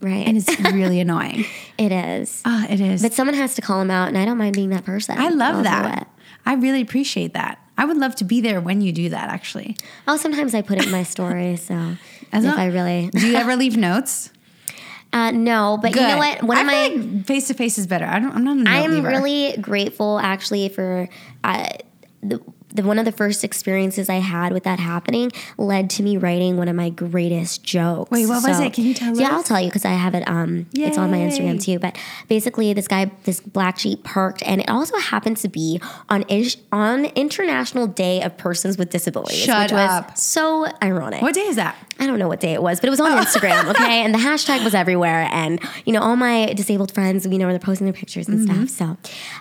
[0.00, 0.26] right.
[0.26, 1.44] and it's really annoying.
[1.78, 2.42] it is.
[2.44, 3.02] Ah, it is.
[3.02, 5.16] But someone has to call them out, and I don't mind being that person.
[5.18, 6.08] I love that.
[6.46, 7.58] I really appreciate that.
[7.76, 9.28] I would love to be there when you do that.
[9.30, 11.56] Actually, Oh, sometimes I put it in my story.
[11.56, 11.74] So
[12.32, 14.30] As if long- I really, do you ever leave notes?
[15.12, 16.42] uh, no, but you know what?
[16.42, 18.04] One I of my, like face to face is better.
[18.04, 18.32] I don't.
[18.32, 19.08] I'm not a note I am leaver.
[19.08, 21.08] really grateful actually for
[21.44, 21.68] uh,
[22.22, 22.40] the.
[22.78, 26.56] The, one of the first experiences I had with that happening led to me writing
[26.56, 28.08] one of my greatest jokes.
[28.12, 28.72] Wait, what was it?
[28.72, 29.20] Can you tell me?
[29.20, 29.32] Yeah, us?
[29.32, 30.22] I'll tell you because I have it.
[30.28, 31.80] Um, it's on my Instagram too.
[31.80, 36.24] But basically, this guy, this black sheep, parked, and it also happened to be on
[36.28, 40.16] ish, on International Day of Persons with Disabilities, Shut which was up.
[40.16, 41.20] so ironic.
[41.20, 41.76] What day is that?
[42.00, 44.04] I don't know what day it was, but it was on Instagram, okay?
[44.04, 45.28] And the hashtag was everywhere.
[45.32, 48.42] And, you know, all my disabled friends, you know, where they're posting their pictures and
[48.48, 48.68] stuff.
[48.68, 48.84] So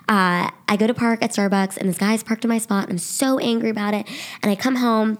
[0.09, 2.83] uh, I go to park at Starbucks, and this guy's parked in my spot.
[2.83, 4.07] And I'm so angry about it.
[4.41, 5.19] And I come home.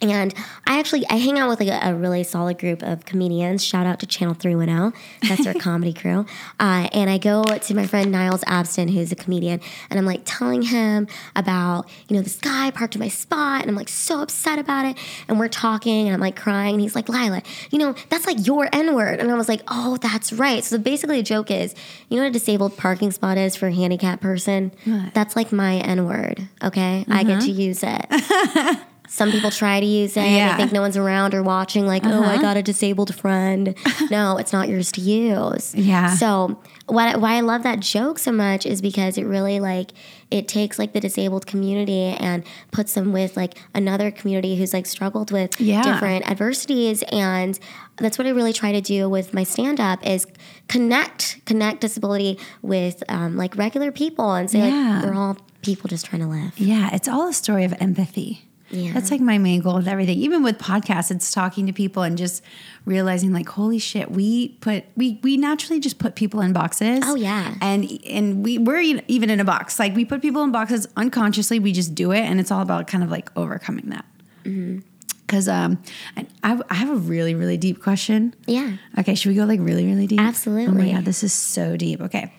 [0.00, 0.32] And
[0.66, 3.64] I actually I hang out with like a, a really solid group of comedians.
[3.64, 6.24] Shout out to Channel Three One Zero, that's our comedy crew.
[6.60, 10.22] Uh, and I go to my friend Niles Abston, who's a comedian, and I'm like
[10.24, 14.20] telling him about you know this guy parked in my spot, and I'm like so
[14.20, 14.96] upset about it.
[15.26, 18.46] And we're talking, and I'm like crying, and he's like, Lila, you know that's like
[18.46, 20.62] your N word, and I was like, oh, that's right.
[20.62, 21.74] So basically, the joke is,
[22.08, 24.72] you know what a disabled parking spot is for a handicapped person?
[24.84, 25.14] What?
[25.14, 26.48] That's like my N word.
[26.62, 28.06] Okay, I get to use it.
[29.08, 30.22] Some people try to use it.
[30.24, 30.52] Yeah.
[30.52, 31.86] They think no one's around or watching.
[31.86, 32.42] Like, oh, I Uh-huh.
[32.42, 33.74] got a disabled friend.
[34.10, 35.74] no, it's not yours to use.
[35.74, 36.14] Yeah.
[36.14, 39.92] So what why I love that joke so much is because it really like
[40.30, 44.86] it takes like the disabled community and puts them with like another community who's like
[44.86, 45.82] struggled with Yeah.
[45.82, 47.58] different adversities and
[47.96, 50.26] that's what I really try to do with my stand up is
[50.68, 54.96] connect connect disability with um, like regular people and say Yeah.
[54.96, 56.58] like we're all people just trying to live.
[56.58, 58.47] Yeah, it's all a story of empathy.
[58.70, 58.92] Yeah.
[58.92, 60.18] That's like my main goal with everything.
[60.18, 62.42] Even with podcasts, it's talking to people and just
[62.84, 67.00] realizing like, holy shit, we put we we naturally just put people in boxes.
[67.04, 67.54] Oh, yeah.
[67.60, 69.78] And and we we're even in a box.
[69.78, 71.58] Like we put people in boxes unconsciously.
[71.58, 74.04] We just do it, and it's all about kind of like overcoming that.
[74.44, 74.80] Mm-hmm.
[75.26, 75.82] Because um,
[76.16, 78.34] I, I I have a really really deep question.
[78.46, 78.76] Yeah.
[78.98, 80.20] Okay, should we go like really, really deep?
[80.20, 80.66] Absolutely.
[80.66, 82.00] Oh my god, this is so deep.
[82.00, 82.32] Okay,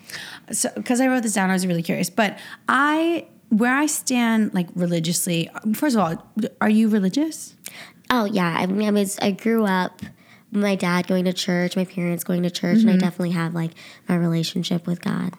[0.50, 2.10] so because I wrote this down, I was really curious.
[2.10, 2.38] But
[2.68, 5.50] I, where I stand, like religiously.
[5.74, 6.26] First of all,
[6.60, 7.54] are you religious?
[8.10, 10.00] Oh yeah, I mean, I was I grew up
[10.52, 13.70] my dad going to church, my parents going to church, and I definitely have like
[14.08, 15.34] my relationship with God.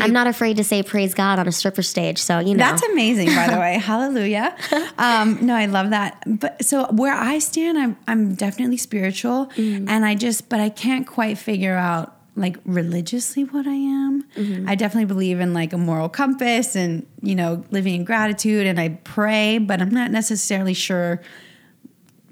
[0.00, 2.58] I'm not afraid to say praise God on a stripper stage, so you know.
[2.58, 3.78] That's amazing, by the way.
[3.78, 4.56] Hallelujah.
[4.98, 6.20] Um, no, I love that.
[6.26, 9.88] But so where I stand, I'm I'm definitely spiritual, Mm.
[9.88, 14.24] and I just, but I can't quite figure out like religiously what I am.
[14.34, 14.68] Mm-hmm.
[14.68, 18.80] I definitely believe in like a moral compass and you know living in gratitude, and
[18.80, 21.20] I pray, but I'm not necessarily sure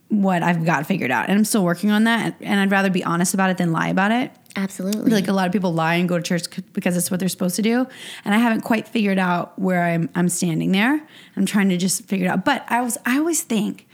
[0.09, 2.37] what I've got figured out, and I'm still working on that.
[2.41, 5.11] And I'd rather be honest about it than lie about it Absolutely.
[5.11, 7.57] like a lot of people lie and go to church because it's what they're supposed
[7.57, 7.87] to do
[8.25, 12.07] and i haven't quite figured out where i'm i'm standing there i'm trying to just
[12.07, 13.87] figure it out but i was i always think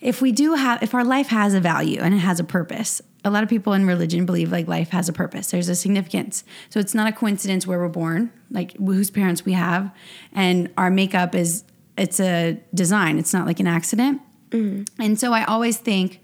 [0.00, 3.02] if we do have if our life has a value and it has a purpose
[3.24, 5.50] a lot of people in religion believe like life has a purpose.
[5.50, 6.44] There's a significance.
[6.70, 9.90] So it's not a coincidence where we're born like whose parents we have.
[10.32, 11.64] And our makeup is
[11.96, 13.18] it's a design.
[13.18, 14.22] It's not like an accident.
[14.50, 15.02] Mm-hmm.
[15.02, 16.20] And so I always think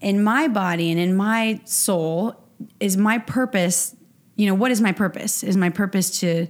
[0.00, 2.36] in my body and in my soul
[2.78, 3.94] is my purpose,
[4.36, 5.42] you know, what is my purpose?
[5.42, 6.46] Is my purpose to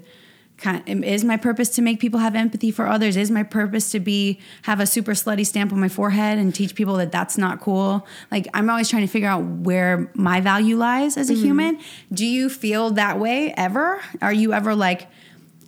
[0.86, 3.16] is my purpose to make people have empathy for others?
[3.16, 6.74] Is my purpose to be have a super slutty stamp on my forehead and teach
[6.74, 8.06] people that that's not cool?
[8.30, 11.42] Like I'm always trying to figure out where my value lies as a mm-hmm.
[11.42, 11.78] human.
[12.12, 14.00] Do you feel that way ever?
[14.20, 15.08] Are you ever like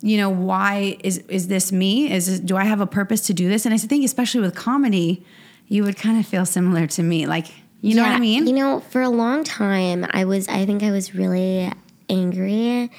[0.01, 3.33] you know why is is this me is this, do i have a purpose to
[3.33, 5.25] do this and i think especially with comedy
[5.69, 7.47] you would kind of feel similar to me like
[7.79, 10.83] you know what i mean You know, for a long time, I was, I think
[10.83, 11.71] I was really
[12.09, 12.89] angry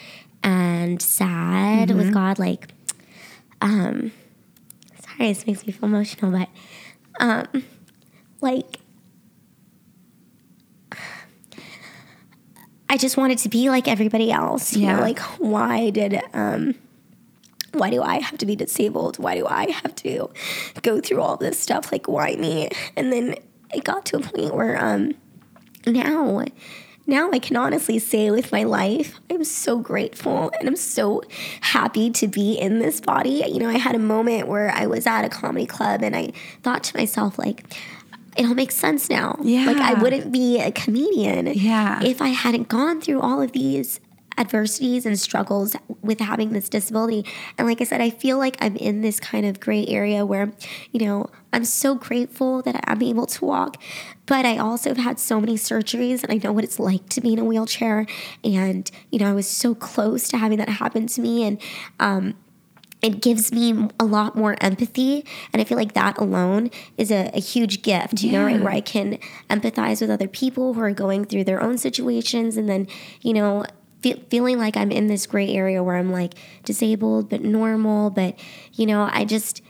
[0.45, 1.99] and sad Mm-hmm.
[1.99, 2.39] with God.
[2.39, 2.69] Like,
[3.61, 4.13] um,
[5.01, 6.49] sorry, this makes me feel emotional, but,
[7.19, 7.65] um,
[8.41, 8.79] like,
[12.89, 14.75] I just wanted to be like everybody else.
[14.77, 14.97] You Yeah.
[14.97, 16.75] know, like, why did, um,
[17.73, 19.19] why do I have to be disabled?
[19.19, 20.31] Why do I have to
[20.83, 21.91] go through all this stuff?
[21.91, 22.69] Like, why me?
[22.97, 23.35] And then
[23.75, 25.15] it got to a point where um,
[25.87, 26.45] now,
[27.07, 31.23] now I can honestly say with my life, I'm so grateful and I'm so
[31.61, 33.45] happy to be in this body.
[33.47, 36.33] You know, I had a moment where I was at a comedy club and I
[36.63, 37.65] thought to myself, like,
[38.37, 39.39] it all makes sense now.
[39.43, 39.67] Yeah.
[39.67, 42.03] Like, I wouldn't be a comedian Yeah.
[42.03, 44.01] if I hadn't gone through all of these
[44.39, 47.25] adversities and struggles with having this disability.
[47.57, 50.53] And like I said, I feel like I'm in this kind of gray area where,
[50.93, 53.81] you know, I'm so grateful that I'm able to walk,
[54.27, 57.21] but I also have had so many surgeries and I know what it's like to
[57.21, 58.07] be in a wheelchair.
[58.43, 61.45] And, you know, I was so close to having that happen to me.
[61.45, 61.61] And,
[62.01, 62.35] um,
[63.05, 67.31] it gives me a lot more empathy and i feel like that alone is a,
[67.35, 69.19] a huge gift you know right where i can
[69.51, 72.87] empathize with other people who are going through their own situations and then
[73.21, 73.63] you know
[74.05, 78.39] fe- feeling like i'm in this gray area where i'm like disabled but normal but
[78.75, 79.63] you know i just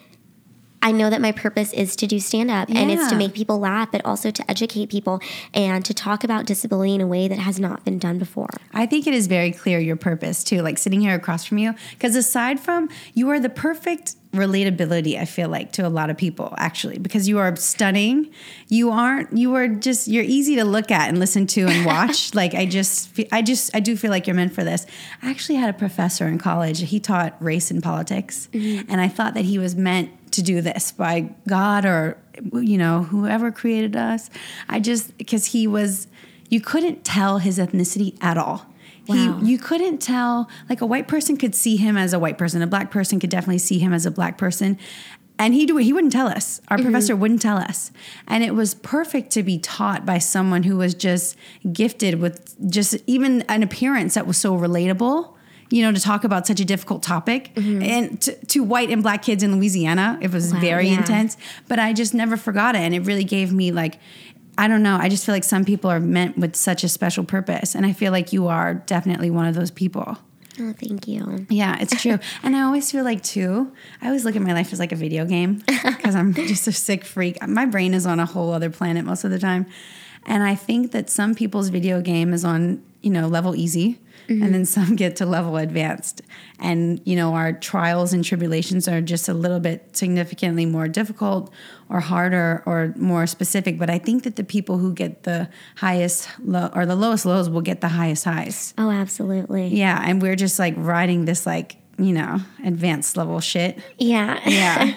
[0.85, 3.59] I know that my purpose is to do stand up and it's to make people
[3.59, 5.19] laugh, but also to educate people
[5.55, 8.51] and to talk about disability in a way that has not been done before.
[8.75, 11.75] I think it is very clear your purpose too, like sitting here across from you.
[11.93, 16.19] Because aside from you are the perfect relatability, I feel like to a lot of
[16.19, 18.31] people actually, because you are stunning.
[18.69, 19.35] You aren't.
[19.37, 20.09] You are just.
[20.09, 22.35] You're easy to look at and listen to and watch.
[22.35, 23.21] like I just.
[23.33, 23.75] I just.
[23.75, 24.87] I do feel like you're meant for this.
[25.23, 26.81] I actually had a professor in college.
[26.81, 28.91] He taught race and politics, mm-hmm.
[28.91, 32.19] and I thought that he was meant to do this by God or
[32.53, 34.31] you know whoever created us.
[34.69, 36.07] I just because he was.
[36.51, 38.67] You couldn't tell his ethnicity at all.
[39.09, 39.39] Wow.
[39.41, 42.63] He, you couldn't tell, like a white person could see him as a white person,
[42.63, 44.79] a black person could definitely see him as a black person.
[45.39, 46.61] And he do he wouldn't tell us.
[46.69, 46.87] Our mm-hmm.
[46.87, 47.91] professor wouldn't tell us.
[48.29, 51.37] And it was perfect to be taught by someone who was just
[51.73, 55.35] gifted with just even an appearance that was so relatable.
[55.71, 57.53] You know, to talk about such a difficult topic.
[57.55, 57.83] Mm-hmm.
[57.83, 60.99] And to, to white and black kids in Louisiana, it was Wow, very yeah.
[60.99, 61.37] intense.
[61.69, 62.81] But I just never forgot it.
[62.81, 63.99] And it really gave me like,
[64.57, 64.97] I don't know.
[64.97, 67.75] I just feel like some people are meant with such a special purpose.
[67.75, 70.17] And I feel like you are definitely one of those people.
[70.61, 71.47] Oh, thank you.
[71.51, 72.19] Yeah, it's true.
[72.45, 74.97] and I always feel like too, I always look at my life as like a
[74.97, 77.45] video game because I'm just a sick freak.
[77.49, 79.67] My brain is on a whole other planet most of the time.
[80.27, 83.99] And I think that some people's video game is on, you know, level easy
[84.29, 84.65] and then mm-hmm.
[84.65, 86.23] some get to level advanced.
[86.59, 91.53] And, you know, our trials and tribulations are just a little bit significantly more difficult
[91.89, 93.79] or harder or more specific.
[93.79, 97.51] But I think that the people who get the highest low or the lowest lows
[97.51, 98.75] will get the highest highs.
[98.79, 99.69] Oh, absolutely.
[99.69, 103.79] Yeah, and we're just like riding this like, you know, advanced level shit.
[103.99, 104.41] Yeah.
[104.55, 104.95] Yeah.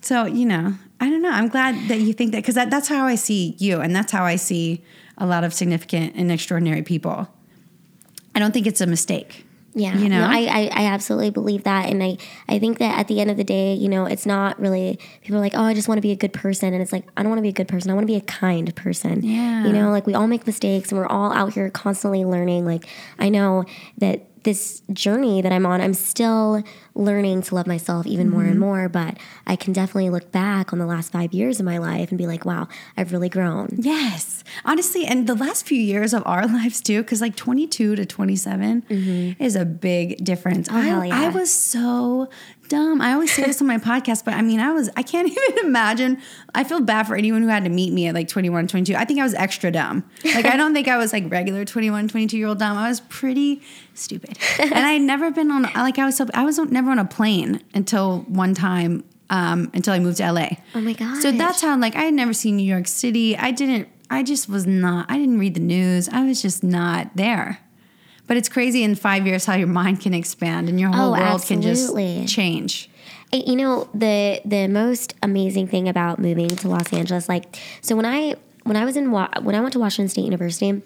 [0.00, 1.30] so, you know, I don't know.
[1.30, 4.12] I'm glad that you think that because that, that's how I see you and that's
[4.12, 4.84] how I see
[5.16, 7.28] a lot of significant and extraordinary people.
[8.38, 9.44] I don't think it's a mistake.
[9.74, 10.20] Yeah, You know?
[10.20, 13.32] no, I, I I absolutely believe that, and I I think that at the end
[13.32, 15.98] of the day, you know, it's not really people are like, oh, I just want
[15.98, 17.66] to be a good person, and it's like I don't want to be a good
[17.66, 17.90] person.
[17.90, 19.24] I want to be a kind person.
[19.24, 19.66] Yeah.
[19.66, 22.64] you know, like we all make mistakes, and we're all out here constantly learning.
[22.64, 22.86] Like
[23.18, 23.64] I know
[23.98, 26.62] that this journey that I'm on, I'm still
[26.94, 28.50] learning to love myself even more Mm-hmm.
[28.50, 28.88] and more.
[28.88, 32.16] But I can definitely look back on the last five years of my life and
[32.18, 33.68] be like, wow, I've really grown.
[33.76, 34.42] Yes.
[34.64, 39.36] Honestly, and the last few years of our lives too, because like 22 to 27
[39.38, 40.68] is a big difference.
[40.70, 40.88] I, Mm-hmm.
[40.88, 41.20] hell yeah.
[41.20, 42.28] I was so
[42.68, 43.00] dumb.
[43.00, 45.66] I always say this on my podcast, but I mean, I was, I can't even
[45.66, 46.20] imagine.
[46.54, 48.94] I feel bad for anyone who had to meet me at like 21, 22.
[48.94, 50.04] I think I was extra dumb.
[50.24, 52.76] Like, I don't think I was like regular 21, 22 year old dumb.
[52.76, 53.62] I was pretty
[53.94, 54.38] stupid.
[54.58, 57.62] and I'd never been on, like, I was, so, I was never on a plane
[57.74, 60.48] until one time, um, until I moved to LA.
[60.74, 61.20] Oh my god!
[61.20, 63.36] So that's how like I had never seen New York City.
[63.36, 66.08] I didn't I just was not I didn't read the news.
[66.08, 67.60] I was just not there.
[68.28, 71.18] But it's crazy in 5 years how your mind can expand and your whole Oh,
[71.18, 71.96] world can just
[72.32, 72.88] change.
[73.32, 78.06] You know the the most amazing thing about moving to Los Angeles, like so when
[78.06, 80.80] I when I was in when I went to Washington State University,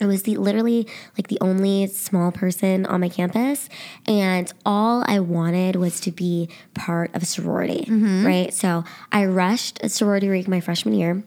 [0.00, 3.68] I was the literally like the only small person on my campus,
[4.06, 8.26] and all I wanted was to be part of a sorority, mm-hmm.
[8.26, 8.54] right?
[8.54, 11.22] So I rushed a sorority week my freshman year,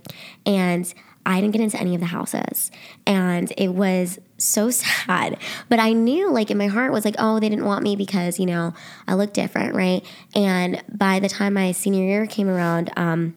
[0.46, 0.94] and
[1.26, 2.72] I didn't get into any of the houses,
[3.06, 5.38] and it was so sad.
[5.70, 8.40] But I knew, like in my heart, was like, oh, they didn't want me because
[8.40, 8.74] you know
[9.08, 10.06] I look different, right?
[10.36, 13.36] And by the time my senior year came around, um,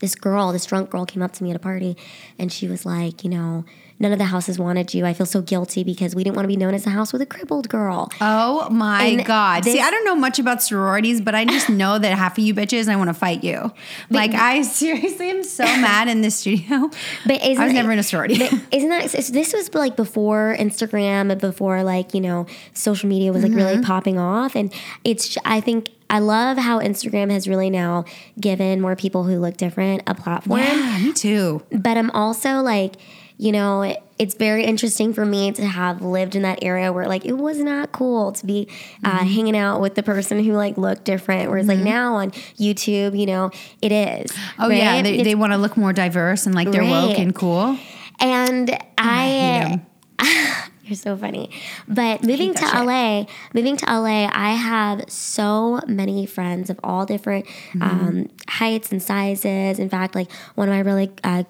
[0.00, 1.96] this girl, this drunk girl, came up to me at a party,
[2.38, 3.64] and she was like, you know,
[4.02, 5.06] none of the houses wanted you.
[5.06, 7.22] I feel so guilty because we didn't want to be known as a house with
[7.22, 8.10] a crippled girl.
[8.20, 9.64] Oh my And god.
[9.64, 12.54] See, I don't know much about sororities, but I just know that half of you
[12.54, 13.72] bitches I want to fight you.
[14.10, 16.90] Like I seriously am so mad in this studio.
[17.26, 18.38] But I was never in a sorority.
[18.38, 23.32] But isn't that this was like before Instagram and before like you know social media
[23.32, 23.82] was like really Mm-hmm.
[23.84, 24.72] popping off and
[25.04, 28.04] it's I think I love how Instagram has really now
[28.38, 31.62] given more people who look different a platform yeah, me too.
[31.70, 32.96] but I'm also like
[33.42, 37.06] you know it, it's very interesting for me to have lived in that area where
[37.08, 38.68] like it was not cool to be
[39.04, 39.26] uh, Mm-hmm.
[39.34, 42.30] hanging out with the person who like looked different whereas like now on
[42.66, 43.50] YouTube you know
[43.80, 47.18] it is Oh yeah, they, they want to look more diverse and like they're woke
[47.18, 47.76] and cool.
[48.20, 50.66] And I, I, 'em.
[50.84, 51.50] you're so funny.
[51.88, 52.64] But moving to.
[52.64, 53.24] LA,
[53.54, 57.82] moving to LA, I have so many friends of all different Mm-hmm.
[57.82, 59.78] um, heights and sizes.
[59.80, 61.42] In fact, like one of my really uh,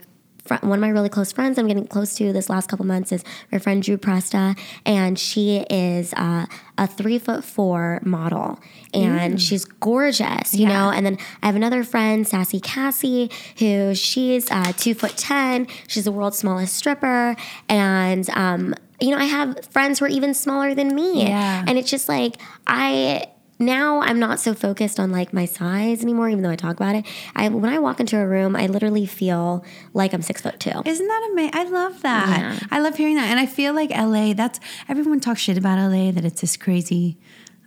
[0.44, 3.12] fr- one of my really close friends I'm getting close to this last couple months
[3.12, 6.46] is my friend Drew Presta, and she is uh,
[6.78, 8.58] a three foot four model,
[8.94, 10.68] and she's gorgeous, you Mm.
[10.70, 10.78] Yeah.
[10.78, 10.90] know.
[10.90, 15.66] And then I have another friend, Sassy Cassie, who she's uh, two foot ten.
[15.88, 17.36] She's the world's smallest stripper,
[17.68, 21.64] and um, you know I have friends who are even smaller than me, Yeah.
[21.66, 23.26] and it's just like I
[23.64, 26.94] now I'm not so focused on like my size anymore, even though I talk about
[26.94, 27.06] it.
[27.34, 30.82] I when I walk into a room, I literally feel like I'm six foot two.
[30.84, 31.54] Isn't that amazing?
[31.54, 32.38] I love that.
[32.38, 32.66] Yeah.
[32.70, 33.26] I love hearing that.
[33.26, 37.18] And I feel like LA, that's everyone talks shit about LA, that it's this crazy,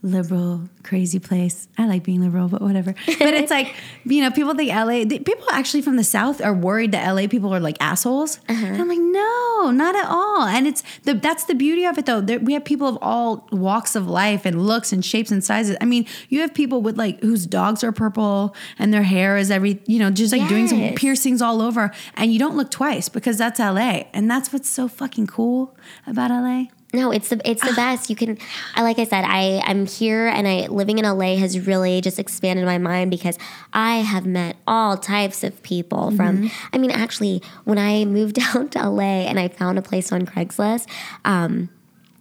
[0.05, 1.67] liberal, crazy place.
[1.77, 2.93] I like being liberal, but whatever.
[3.07, 3.73] But it's like,
[4.05, 7.27] you know, people think LA, the, people actually from the South are worried that LA
[7.27, 8.39] people are like assholes.
[8.47, 8.65] Uh-huh.
[8.65, 10.43] And I'm like, no, not at all.
[10.43, 12.21] And it's the, that's the beauty of it though.
[12.21, 15.75] There, we have people of all walks of life and looks and shapes and sizes.
[15.81, 19.49] I mean, you have people with like, whose dogs are purple and their hair is
[19.49, 23.09] every, you know, just like doing some piercings all over and you don't look twice
[23.09, 24.03] because that's LA.
[24.13, 26.65] And that's what's so fucking cool about LA.
[26.95, 28.09] No, it's the it's the best.
[28.09, 28.37] You can,
[28.73, 32.19] I like I said, I I'm here and I living in LA has really just
[32.19, 33.37] expanded my mind because
[33.73, 36.11] I have met all types of people.
[36.11, 40.11] From I mean, actually, when I moved down to LA and I found a place
[40.11, 40.87] on Craigslist.
[41.25, 41.69] Um,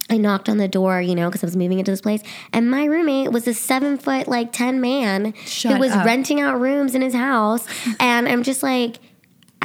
[0.07, 2.21] I knocked on the door, you know, because I was moving into this place,
[2.53, 6.05] and my roommate was a seven foot, like ten man Shut who was up.
[6.05, 7.65] renting out rooms in his house,
[7.99, 8.97] and I'm just like.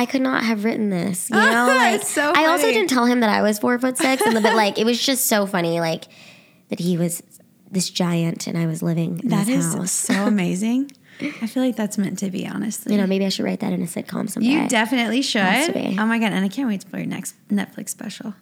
[0.00, 1.66] I could not have written this, you know.
[1.66, 4.54] Like, so I also didn't tell him that I was four foot six, and but
[4.56, 6.04] like it was just so funny, like
[6.70, 7.22] that he was
[7.70, 9.92] this giant and I was living in That his is house.
[9.92, 10.90] so amazing.
[11.42, 12.94] I feel like that's meant to be, honestly.
[12.94, 14.48] You know, maybe I should write that in a sitcom someday.
[14.48, 15.42] You definitely should.
[15.42, 15.96] Has to be.
[15.98, 16.32] Oh my god!
[16.32, 18.34] And I can't wait to play your next Netflix special.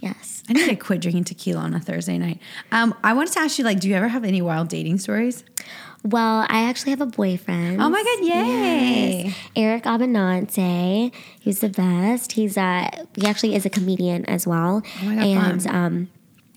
[0.00, 0.42] Yes.
[0.48, 2.40] I need to quit drinking tequila on a Thursday night.
[2.72, 5.44] Um, I wanted to ask you, like, do you ever have any wild dating stories?
[6.04, 7.82] Well, I actually have a boyfriend.
[7.82, 8.24] Oh my god!
[8.24, 9.24] Yay!
[9.26, 9.36] Yes.
[9.56, 11.12] Eric Abenante.
[11.40, 12.32] He's the best.
[12.32, 14.82] He's uh he actually is a comedian as well.
[15.02, 15.74] Oh my God, and fun.
[15.74, 16.10] um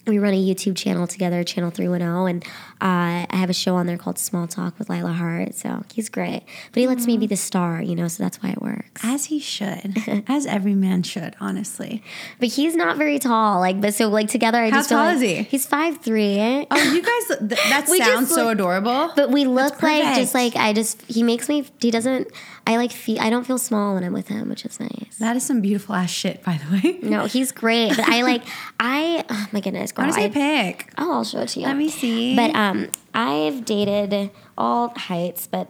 [0.08, 2.44] we run a YouTube channel together, Channel 310, and
[2.82, 5.54] uh, I have a show on there called Small Talk with Lila Hart.
[5.56, 6.42] So he's great.
[6.72, 9.02] But he lets me be the star, you know, so that's why it works.
[9.04, 9.96] As he should,
[10.28, 12.04] as every man should, honestly.
[12.40, 13.60] But he's not very tall.
[13.60, 15.36] Like, but so like together, I How just feel tall like- is he?
[15.44, 16.40] He's five three.
[16.40, 19.12] Oh, you guys, th- that sounds so look- adorable.
[19.16, 22.28] But we look like just like I just he makes me he doesn't
[22.68, 25.18] I like feel I don't feel small when I'm with him, which is nice.
[25.20, 27.00] that is some beautiful ass shit, by the way.
[27.02, 27.90] No, he's great.
[27.90, 28.44] But I like
[28.80, 30.06] I oh my goodness, girl.
[30.08, 30.92] What does he pick?
[30.98, 31.66] oh, I'll show it to you.
[31.66, 32.36] Let me see.
[32.36, 35.70] But um I've dated all heights, but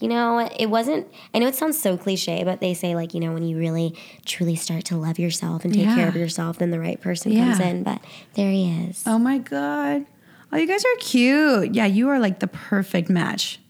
[0.00, 3.20] you know, it wasn't I know it sounds so cliche, but they say like, you
[3.20, 5.94] know, when you really truly start to love yourself and take Yeah.
[5.94, 7.82] care of yourself, then the right person comes in.
[7.82, 8.00] But
[8.34, 9.02] there he is.
[9.06, 10.06] Oh my god.
[10.52, 11.74] Oh, you guys are cute.
[11.74, 13.60] Yeah, you are like the perfect match.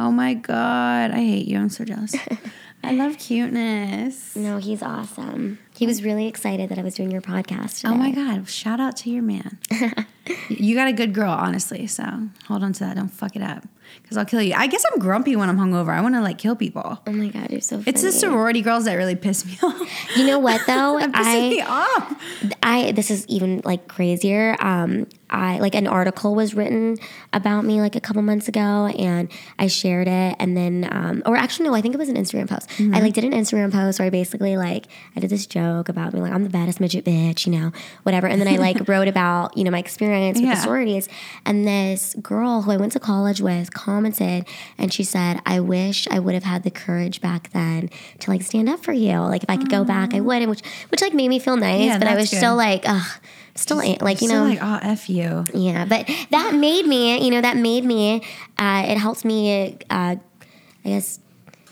[0.00, 1.10] Oh my god.
[1.10, 1.58] I hate you.
[1.58, 2.14] I'm so jealous.
[2.84, 4.36] I love cuteness.
[4.36, 5.58] No, he's awesome.
[5.78, 7.88] He was really excited that I was doing your podcast.
[7.88, 8.48] Oh my god.
[8.48, 9.58] Shout out to your man.
[10.48, 11.86] you got a good girl, honestly.
[11.86, 12.02] So
[12.48, 12.96] hold on to that.
[12.96, 13.64] Don't fuck it up.
[14.02, 14.54] Because I'll kill you.
[14.54, 15.90] I guess I'm grumpy when I'm hungover.
[15.96, 17.00] I want to like kill people.
[17.06, 17.84] Oh my god, you're so funny.
[17.86, 20.16] It's the sorority girls that really piss me off.
[20.16, 20.98] You know what though?
[21.00, 22.52] Pisses me I off.
[22.62, 24.56] I this is even like crazier.
[24.60, 26.98] Um I like an article was written
[27.32, 31.36] about me like a couple months ago and I shared it and then um or
[31.36, 32.68] actually no, I think it was an Instagram post.
[32.78, 36.12] I like did an Instagram post where I basically like I did this joke about
[36.14, 38.26] me like I'm the baddest midget bitch, you know, whatever.
[38.26, 40.54] And then I like wrote about, you know, my experience with Yeah.
[40.54, 41.08] the sororities.
[41.44, 44.46] And this girl who I went to college with commented
[44.76, 47.90] and she said, I wish I would have had the courage back then
[48.20, 49.18] to like stand up for you.
[49.20, 50.42] Like if I could go back, I would.
[50.42, 51.84] And which which like made me feel nice.
[51.86, 52.36] Yeah, but I was good.
[52.36, 53.06] still like, ugh,
[53.54, 54.44] still ain't like, you know.
[54.44, 55.44] like, oh, F you.
[55.54, 55.84] yeah.
[55.84, 58.22] But that made me, you know, that made me,
[58.58, 60.18] uh, it helped me, uh, I
[60.84, 61.18] guess,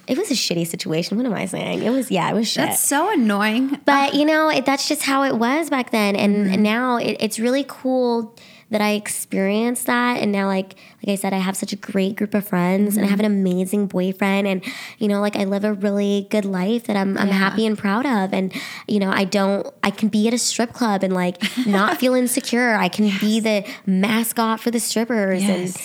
[0.06, 1.16] it was a shitty situation.
[1.16, 1.82] What am I saying?
[1.82, 2.64] It was, yeah, it was shit.
[2.64, 3.80] That's so annoying.
[3.84, 6.54] But you know, it, that's just how it was back then, and, mm-hmm.
[6.54, 8.34] and now it, it's really cool
[8.70, 10.20] that I experienced that.
[10.20, 13.04] And now, like like I said, I have such a great group of friends, and
[13.04, 13.26] I have mm-hmm.
[13.26, 14.64] an amazing boyfriend, and
[14.98, 17.34] you know, like I live a really good life that I'm I'm Yeah.
[17.34, 18.52] happy and proud of, and
[18.88, 22.14] you know, I don't I can be at a strip club and like not feel
[22.22, 22.74] insecure.
[22.74, 25.76] I can be the mascot for the strippers and.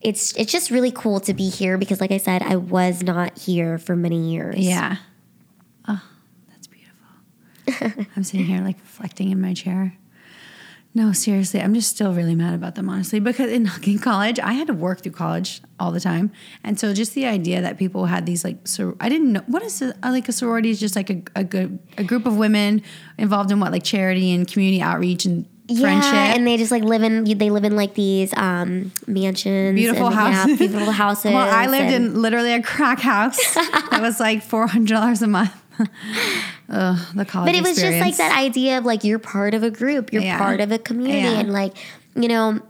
[0.00, 3.38] It's it's just really cool to be here because, like I said, I was not
[3.38, 4.58] here for many years.
[4.58, 4.96] Yeah.
[5.88, 6.02] Oh,
[6.48, 8.04] that's beautiful.
[8.16, 9.96] I'm sitting here like reflecting in my chair.
[10.94, 14.54] No, seriously, I'm just still really mad about them, honestly, because in, in college, I
[14.54, 16.32] had to work through college all the time.
[16.64, 19.62] And so just the idea that people had these like, sor- I didn't know, what
[19.62, 22.82] is a, like a sorority is just like a, a good, a group of women
[23.18, 26.12] involved in what, like charity and community outreach and friendship.
[26.12, 30.06] Yeah, and they just like live in they live in like these um mansions, Beautiful
[30.06, 30.58] and, yeah, houses.
[30.58, 31.32] beautiful houses.
[31.32, 35.22] Well, I lived and- in literally a crack house that was like four hundred dollars
[35.22, 35.52] a month.
[36.70, 37.52] Ugh, the college.
[37.52, 40.22] but it was just like that idea of like you're part of a group, you're
[40.22, 40.38] Yeah.
[40.38, 41.40] part of a community, Yeah.
[41.40, 41.76] and like
[42.14, 42.60] you know.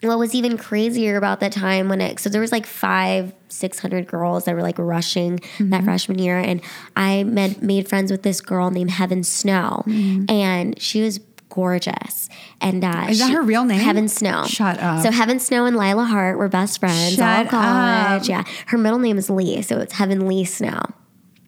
[0.00, 3.80] What was even crazier about that time when it so there was like five, six
[3.80, 5.70] hundred girls that were like rushing Mm-hmm.
[5.70, 6.60] that freshman year, and
[6.94, 9.82] I met, made friends with this girl named Heaven Snow,
[10.28, 11.18] and she was
[11.58, 12.28] gorgeous.
[12.60, 13.06] And uh.
[13.08, 13.80] Is that she- her real name?
[13.80, 14.44] Heaven Snow.
[14.46, 15.02] Shut up.
[15.02, 18.22] So Heaven Snow and Lila Hart were best friends all Shut college.
[18.22, 18.28] up.
[18.28, 20.80] Yeah, her middle name is Lee, so it's Heaven Lee Snow.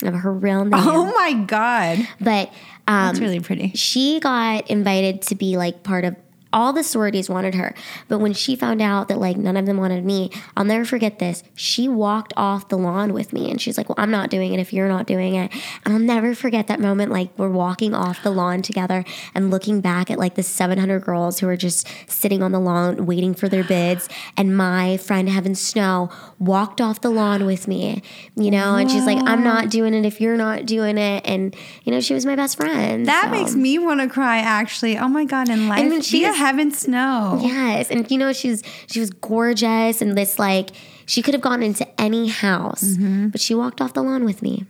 [0.03, 2.49] Of her real name, Oh my god, but
[2.89, 3.73] um, that's really pretty.
[3.75, 6.17] she got invited to be like part of
[6.53, 7.75] all the sororities wanted her.
[8.09, 11.19] But when she found out that like none of them wanted me i'll never forget
[11.19, 11.43] this.
[11.55, 14.61] She walked off the lawn with me and she's like well i'm not doing it
[14.61, 15.53] if you're not doing it.
[15.85, 19.81] And i'll never forget that moment like we're walking off the lawn together and looking
[19.81, 23.49] back at like the 700 girls who are just sitting on the lawn waiting for
[23.49, 28.03] their bids and my friend heaven snow walked off the lawn with me
[28.37, 28.77] you know?
[28.77, 31.27] And she's like i'm not doing it if you're not doing it.
[31.27, 33.31] And you know she was my best friend That so.
[33.31, 34.39] makes me want to cry.
[34.39, 37.39] Actually, oh my god, in life, mean, she be heaven snow.
[37.43, 40.71] Yes, and you know she's she was gorgeous and this like
[41.07, 43.29] she could have gone into any house, Mm-hmm.
[43.29, 44.65] but she walked off the lawn with me.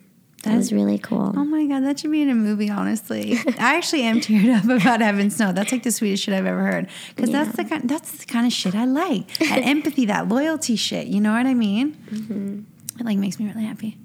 [0.45, 1.35] That was really cool.
[1.37, 2.71] Oh my god, that should be in a movie.
[2.71, 5.53] Honestly, I actually am teared up about Heaven Snow.
[5.53, 6.89] That's like the sweetest shit I've ever heard.
[7.15, 9.29] Because that's the kind that's the kind of shit I like.
[9.39, 11.09] That empathy, that loyalty shit.
[11.09, 11.93] You know what I mean?
[12.11, 13.01] Mm-hmm.
[13.01, 13.99] It like makes me really happy.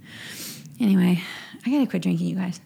[0.80, 1.24] Anyway,
[1.66, 2.59] I gotta quit drinking, you guys.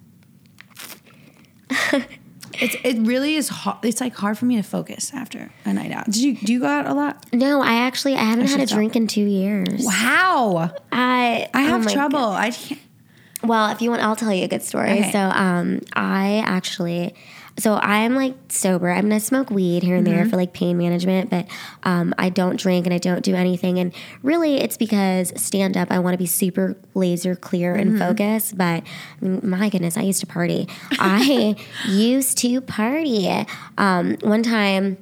[2.62, 3.78] it's it really is hard.
[3.84, 6.05] It's like hard for me to focus after a night out.
[6.05, 7.26] Did you do you go out a lot?
[7.34, 8.78] No, I actually I haven't had a stop.
[8.78, 9.84] drink in two years.
[9.84, 12.20] Wow, I I oh have my trouble.
[12.20, 12.80] I can't.
[13.43, 14.91] Well, if you want, I'll tell you a good story.
[14.91, 15.12] Okay.
[15.12, 17.16] So, um, I actually,
[17.60, 18.89] so I'm like sober.
[18.89, 20.30] I'm gonna smoke weed here and there Mm-hmm.
[20.30, 21.45] for like pain management, but
[21.84, 23.78] um, I don't drink and I don't do anything.
[23.80, 23.93] And
[24.24, 25.91] really, it's because stand up.
[25.91, 27.99] I want to be super laser clear and Mm-hmm.
[27.99, 28.57] focused.
[28.57, 28.84] But
[29.22, 30.68] my goodness, I used to party.
[30.91, 31.55] I
[31.88, 33.45] used to party.
[33.78, 34.97] Um, one time.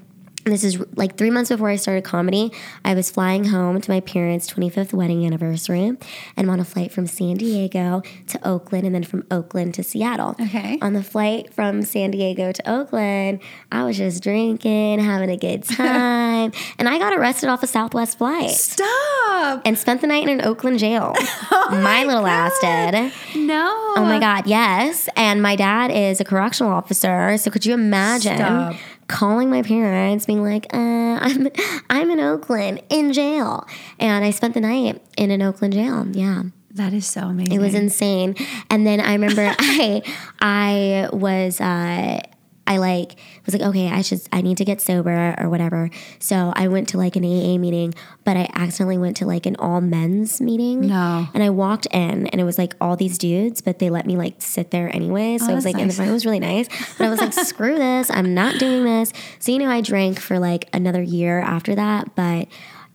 [0.51, 2.51] This is like three months before I started comedy.
[2.85, 5.97] I was flying home to my parents' 25th wedding anniversary
[6.37, 10.35] and on a flight from San Diego to Oakland and then from Oakland to Seattle.
[10.39, 10.79] Okay.
[10.81, 13.39] On the flight from San Diego to Oakland,
[13.71, 18.17] I was just drinking, having a good time, and I got arrested off a Southwest
[18.17, 19.61] flight Stop.
[19.65, 21.13] and spent the night in an Oakland jail.
[21.69, 23.11] Oh my little ass did.
[23.45, 23.93] No.
[23.97, 25.09] Oh my God, yes.
[25.17, 27.37] And my dad is a correctional officer.
[27.37, 28.75] So could you imagine Stop.
[29.07, 30.77] Calling my parents, being like, uh,
[31.21, 31.47] I'm,
[31.89, 33.67] I'm in Oakland in jail.
[33.99, 36.07] And I spent the night in an Oakland jail.
[36.11, 36.43] Yeah.
[36.71, 37.53] That is so amazing.
[37.53, 38.35] It was insane.
[38.69, 40.03] And then I remember I
[40.39, 42.19] I was uh
[42.67, 43.15] I like
[43.45, 45.89] was like, okay, I should I need to get sober or whatever.
[46.19, 47.93] So I went to like an AA meeting,
[48.23, 50.81] but I accidentally went to like an all men's meeting.
[50.87, 51.27] No.
[51.33, 54.17] And I walked in and it was like all these dudes, but they let me
[54.17, 55.37] like sit there anyway.
[55.37, 56.67] So oh, I was Oh, like in the front, it was really nice.
[56.97, 59.13] But I was like, screw this, I'm not doing this.
[59.39, 62.47] So you know, I drank for like another year after that, but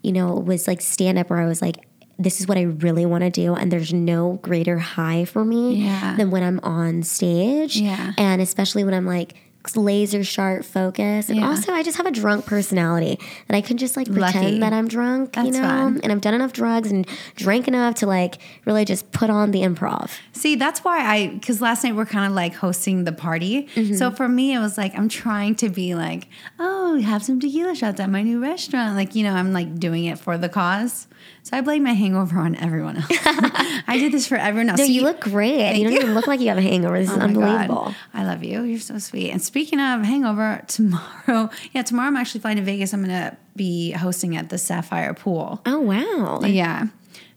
[0.02, 1.76] you know, it was like stand up where I was like,
[2.18, 5.76] this is what I really want to do, and there's no greater high for me
[5.84, 6.14] Yeah.
[6.16, 7.76] than when I'm on stage.
[7.76, 8.12] Yeah.
[8.18, 9.34] And especially when I'm like
[9.76, 11.28] laser sharp focus.
[11.28, 11.48] And Yeah.
[11.48, 14.58] also I just have a drunk personality that I can just like pretend Lucky.
[14.60, 15.60] that I'm drunk, you know?
[15.60, 16.00] fun.
[16.02, 17.06] And I've done enough drugs and
[17.36, 20.10] drank enough to like really just put on the improv.
[20.32, 23.68] See, that's why I, because last night we're kind of like hosting the party.
[23.74, 23.94] Mm-hmm.
[23.94, 27.74] So for me, it was like, I'm trying to be like, oh, have some tequila
[27.74, 28.96] shots at my new restaurant.
[28.96, 31.06] Like, you know, I'm like doing it for the cause.
[31.44, 33.06] So I blame my hangover on everyone else.
[33.10, 34.78] I did this for everyone else.
[34.78, 35.76] No, So you look great.
[35.76, 35.98] You don't you.
[36.00, 36.98] even look like you have a hangover.
[37.00, 37.28] This oh is Oh God.
[37.36, 37.94] unbelievable.
[38.14, 38.62] I love you.
[38.62, 39.30] You're so sweet.
[39.30, 42.94] And speaking of hangover, tomorrow, yeah, tomorrow I'm actually flying to Vegas.
[42.94, 45.60] I'm going to be hosting at the Sapphire Pool.
[45.66, 46.40] Oh wow.
[46.44, 46.86] Yeah.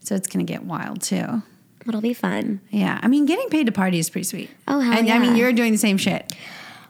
[0.01, 1.41] So it's going to get wild too.
[1.87, 2.61] It'll be fun.
[2.71, 2.99] Yeah.
[3.01, 4.49] I mean, getting paid to party is pretty sweet.
[4.67, 6.31] Oh, hell And I mean, you're doing the same shit.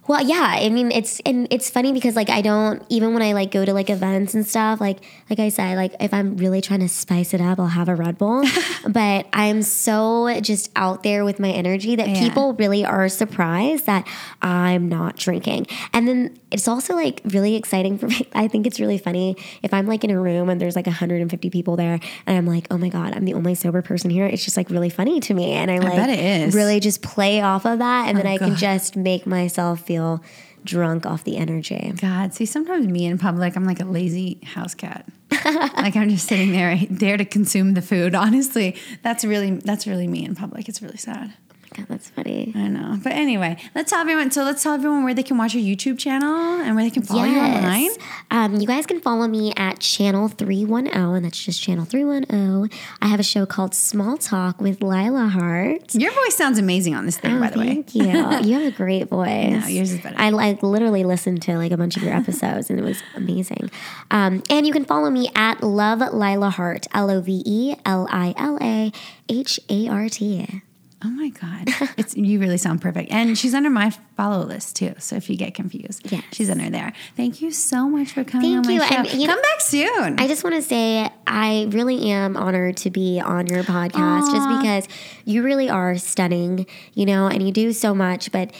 [0.07, 0.57] Well, yeah.
[0.59, 3.65] I mean, it's and it's funny because like I don't even when I like go
[3.65, 4.79] to like events and stuff.
[4.79, 4.99] Like
[5.29, 7.95] like I said, like if I'm really trying to spice it up, I'll have a
[7.95, 8.43] Red Bull.
[8.87, 12.19] but I'm so just out there with my energy that Yeah.
[12.19, 14.07] people really are surprised that
[14.41, 15.67] I'm not drinking.
[15.91, 18.27] And then it's also like really exciting for me.
[18.33, 21.49] I think it's really funny if I'm like in a room and there's like 150
[21.49, 24.25] people there, and I'm like, oh my god, I'm the only sober person here.
[24.25, 26.55] It's just like really funny to me, and I like bet it is.
[26.55, 29.81] Oh, really just play off of that, and oh then I can just make myself
[29.81, 30.23] feel
[30.63, 31.93] drunk off the energy.
[32.01, 35.05] God, see, sometimes me in public, I'm like a lazy house cat.
[35.31, 38.15] like I'm just sitting there, there to consume the food.
[38.15, 40.69] Honestly, that's really that's really me in public.
[40.69, 41.33] It's really sad.
[41.75, 42.53] God, that's funny.
[42.55, 42.97] I know.
[43.03, 44.31] But anyway, let's tell everyone.
[44.31, 47.03] So let's tell everyone where they can watch your YouTube channel and where they can
[47.03, 47.89] follow you online.
[48.31, 52.69] Um, you guys can follow me at channel 310, and that's just channel 310.
[53.01, 55.93] I have a show called Small Talk with Lila Hart.
[55.93, 57.67] Your voice sounds amazing on this thing, Oh, by the way.
[57.67, 58.05] thank you.
[58.45, 59.51] You have a great voice.
[59.63, 60.15] No, yours is better.
[60.17, 63.69] I like literally listened to like a bunch of your episodes and it was amazing.
[64.11, 68.07] Um, and you can follow me at Love Lila Hart, L O V E L
[68.11, 68.91] I L A
[69.29, 70.61] H A R T.
[71.03, 71.67] Oh my God.
[71.97, 73.11] It's you really sound perfect.
[73.11, 74.93] And she's under my follow list too.
[74.97, 76.23] So if you get confused, Yes.
[76.31, 76.93] she's under there.
[77.15, 78.95] Thank you so much for coming Thank on my show.
[78.95, 80.19] And, you know- Come back soon.
[80.19, 84.49] I just want to say I really am honored to be on your podcast just
[84.61, 84.87] because
[85.25, 88.51] you really are stunning, you know, and you do so much, but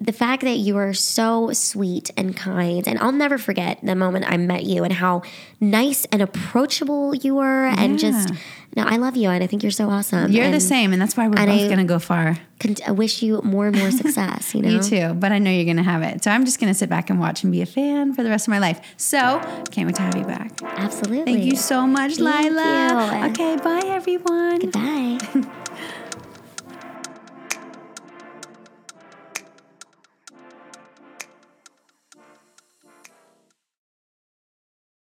[0.00, 4.26] the fact that you are so sweet and kind, and I'll never forget the moment
[4.30, 5.22] I met you and how
[5.60, 8.28] nice and approachable you were, and just
[8.76, 10.30] no, I love you, and I think you're so awesome.
[10.30, 12.36] You're the same, and that's why we're and both I- gonna go far.
[12.60, 14.54] con- I wish you more and more success.
[14.54, 16.22] You know, You too, but I know you're gonna have it.
[16.22, 18.46] So I'm just gonna sit back and watch and be a fan for the rest
[18.46, 18.80] of my life.
[18.98, 19.40] So
[19.70, 20.60] can't wait to have you back.
[20.62, 21.32] absolutely.
[21.32, 23.18] Thank you so much, Thank Lila.
[23.22, 23.30] you.
[23.30, 24.70] Okay, bye everyone.
[24.70, 25.52] Bye.